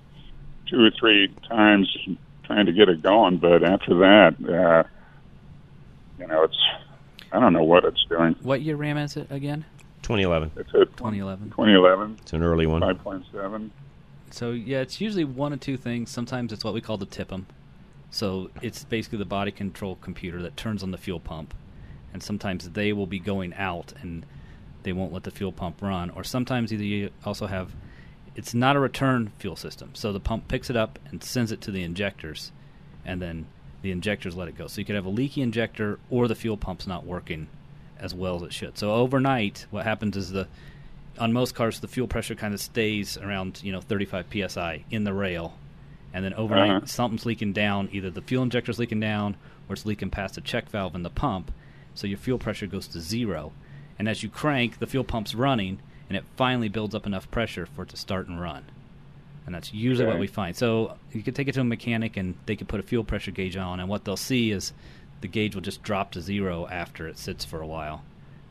[0.67, 1.89] two or three times
[2.45, 4.89] trying to get it going, but after that, uh,
[6.19, 6.59] you know, it's
[7.33, 8.37] I don't know what it's doing.
[8.43, 9.65] What year RAM is it again?
[10.03, 10.53] 2011.
[10.57, 11.51] It's a 2011.
[11.51, 12.19] 2011.
[12.23, 12.83] It's an early one.
[12.83, 13.71] 5.7.
[14.31, 16.11] So yeah, it's usually one of two things.
[16.11, 17.45] Sometimes it's what we call the TIPM.
[18.11, 21.55] So it's basically the body control computer that turns on the fuel pump,
[22.13, 24.27] and sometimes they will be going out and
[24.83, 26.11] they won't let the fuel pump run.
[26.11, 27.73] Or sometimes either you also have
[28.35, 31.61] it's not a return fuel system, so the pump picks it up and sends it
[31.63, 32.53] to the injectors,
[33.05, 33.47] and then
[33.83, 34.67] the injectors let it go.
[34.67, 37.49] So you could have a leaky injector or the fuel pump's not working
[37.99, 38.79] as well as it should.
[38.79, 40.49] So overnight, what happens is the
[41.19, 45.05] on most cars the fuel pressure kind of stays around you know 35 psi in
[45.05, 45.55] the rail,
[46.13, 46.87] and then overnight Uh-huh.
[46.87, 47.89] something's leaking down.
[47.93, 49.37] Either the fuel injector's leaking down,
[49.69, 51.53] or it's leaking past the check valve in the pump.
[51.95, 53.53] So your fuel pressure goes to zero,
[53.99, 57.67] and as you crank, the fuel pump's running, and it finally builds up enough pressure
[57.67, 58.65] for it to start and run.
[59.47, 60.55] And that's usually what we find.
[60.57, 63.33] So you could take it to a mechanic, and they could put a fuel pressure
[63.33, 64.73] gauge on, and what they'll see is
[65.21, 68.03] the gauge will just drop to zero after it sits for a while,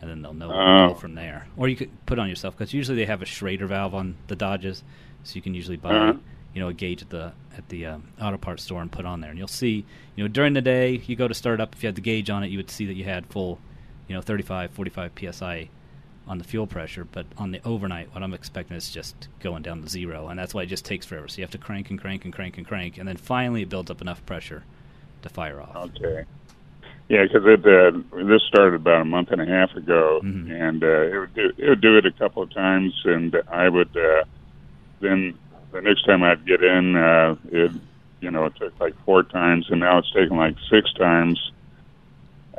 [0.01, 0.49] and then they'll know
[0.89, 1.47] go from there.
[1.57, 4.15] Or you could put it on yourself because usually they have a Schrader valve on
[4.27, 4.83] the Dodges,
[5.23, 6.13] so you can usually buy Uh-huh.
[6.53, 9.21] you know a gauge at the at the um, auto parts store and put on
[9.21, 9.85] there, and you'll see
[10.15, 12.29] you know during the day you go to start up if you had the gauge
[12.29, 13.59] on it, you would see that you had full
[14.07, 15.69] you know 35, 45 psi
[16.27, 19.81] on the fuel pressure, but on the overnight, what I'm expecting is just going down
[19.81, 21.27] to zero, and that's why it just takes forever.
[21.27, 23.69] So you have to crank and crank and crank and crank, and then finally it
[23.69, 24.63] builds up enough pressure
[25.23, 25.75] to fire off.
[25.75, 26.25] Okay.
[27.09, 30.19] Yeah, because it uh, this started about a month and a half ago,
[30.51, 33.67] and uh, it would do, it would do it a couple of times, and I
[33.67, 34.23] would uh,
[35.01, 35.37] then
[35.71, 37.71] the next time I'd get in, uh, it
[38.21, 41.51] you know it took like four times, and now it's taken like six times.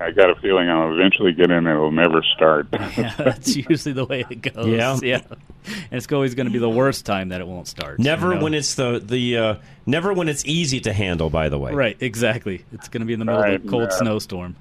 [0.01, 2.69] I got a feeling I'll eventually get in, and it'll never start.
[2.97, 4.67] Yeah, that's usually the way it goes.
[4.67, 4.99] Yeah.
[5.03, 5.21] yeah.
[5.67, 7.99] And it's always going to be the worst time that it won't start.
[7.99, 8.43] Never you know?
[8.45, 9.55] when it's the the uh,
[9.87, 11.29] never when it's easy to handle.
[11.31, 12.65] By the way, Right, exactly.
[12.73, 13.99] It's going to be in the middle Right, of a cold yeah.
[13.99, 14.57] snowstorm.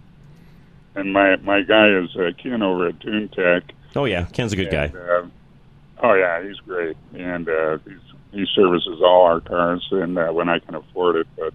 [0.95, 3.63] and my my guy is uh, Ken over at Toon Tech.
[3.95, 4.87] Oh yeah, Ken's a good guy.
[4.95, 5.25] Uh,
[6.03, 7.97] oh yeah, he's great, and uh, he's,
[8.33, 11.27] he services all our cars, and uh, when I can afford it.
[11.37, 11.53] But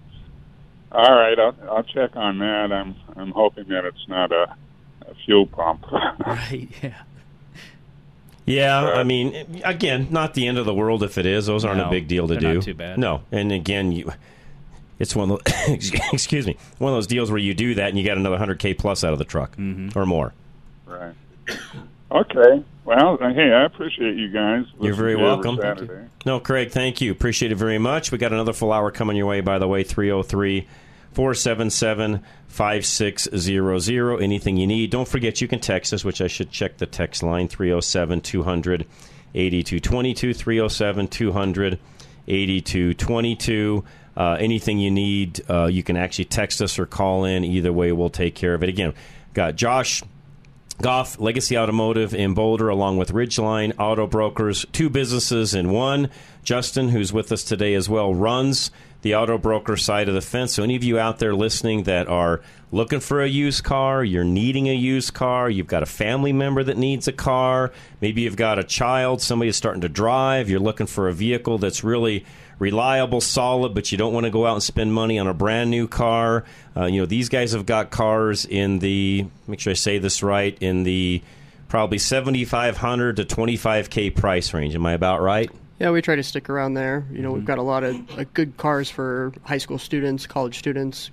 [0.95, 2.71] all right, I'll, I'll check on that.
[2.71, 4.55] I'm I'm hoping that it's not a,
[5.07, 5.85] a fuel pump.
[5.91, 6.69] right.
[6.81, 7.01] Yeah.
[8.47, 11.47] Yeah, I mean, again, not the end of the world if it is.
[11.47, 12.53] Those aren't No, a big deal to do.
[12.55, 12.99] not too bad.
[12.99, 14.11] No, and again, you,
[14.99, 17.97] it's one of those, excuse me, one of those deals where you do that and
[17.97, 19.97] you get another hundred k plus out of the truck Mm-hmm.
[19.97, 20.33] or more.
[20.85, 21.15] right.
[22.11, 22.63] Okay.
[22.85, 24.65] Well, uh, hey, I appreciate you guys.
[24.79, 26.07] You're Listen very to you welcome.
[26.23, 27.11] No, Craig, thank you.
[27.11, 28.11] Appreciate it very much.
[28.11, 30.67] We got another full hour coming your way, by the way, 303
[31.15, 34.21] 477 5600.
[34.21, 34.91] Anything you need.
[34.91, 38.85] Don't forget, you can text us, which I should check the text line 307 200
[39.33, 40.33] 8222.
[40.33, 41.79] 307 200
[42.27, 43.83] 8222.
[44.17, 47.43] Uh, anything you need, uh, you can actually text us or call in.
[47.43, 48.69] Either way, we'll take care of it.
[48.69, 48.93] Again,
[49.33, 50.03] got Josh
[50.81, 56.09] Goff, Legacy Automotive in Boulder, along with Ridgeline Auto Brokers, two businesses in one.
[56.43, 58.71] Justin, who's with us today as well, runs
[59.05, 60.53] the auto broker side of the fence.
[60.53, 62.41] So, any of you out there listening that are
[62.71, 66.63] looking for a used car, you're needing a used car, you've got a family member
[66.63, 70.59] that needs a car, maybe you've got a child, somebody is starting to drive, you're
[70.59, 72.25] looking for a vehicle that's really
[72.57, 75.69] reliable, solid, but you don't want to go out and spend money on a brand
[75.69, 76.43] new car.
[76.75, 80.23] Uh, you know, these guys have got cars in the, make sure I say this
[80.23, 81.21] right, in the
[81.67, 84.73] probably 7500 to 25K price range.
[84.73, 85.51] Am I about right?
[85.79, 87.05] Yeah, we try to stick around there.
[87.11, 87.35] You know, Mm-hmm.
[87.37, 91.11] we've got a lot of uh, good cars for high school students, college students.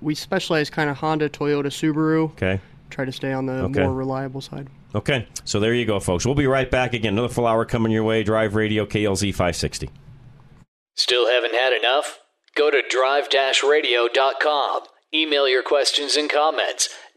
[0.00, 2.30] We specialize kind of Honda, Toyota, Subaru.
[2.32, 2.60] Okay.
[2.90, 3.82] Try to stay on the Okay.
[3.82, 4.68] more reliable side.
[4.94, 5.26] Okay.
[5.44, 6.24] So there you go, folks.
[6.26, 7.12] We'll be right back again.
[7.14, 8.22] Another full hour coming your way.
[8.22, 9.90] Drive Radio KLZ 560.
[10.94, 12.18] Still haven't had enough?
[12.54, 14.80] Go to drive-radio.com.
[15.14, 16.88] Email your questions and comments.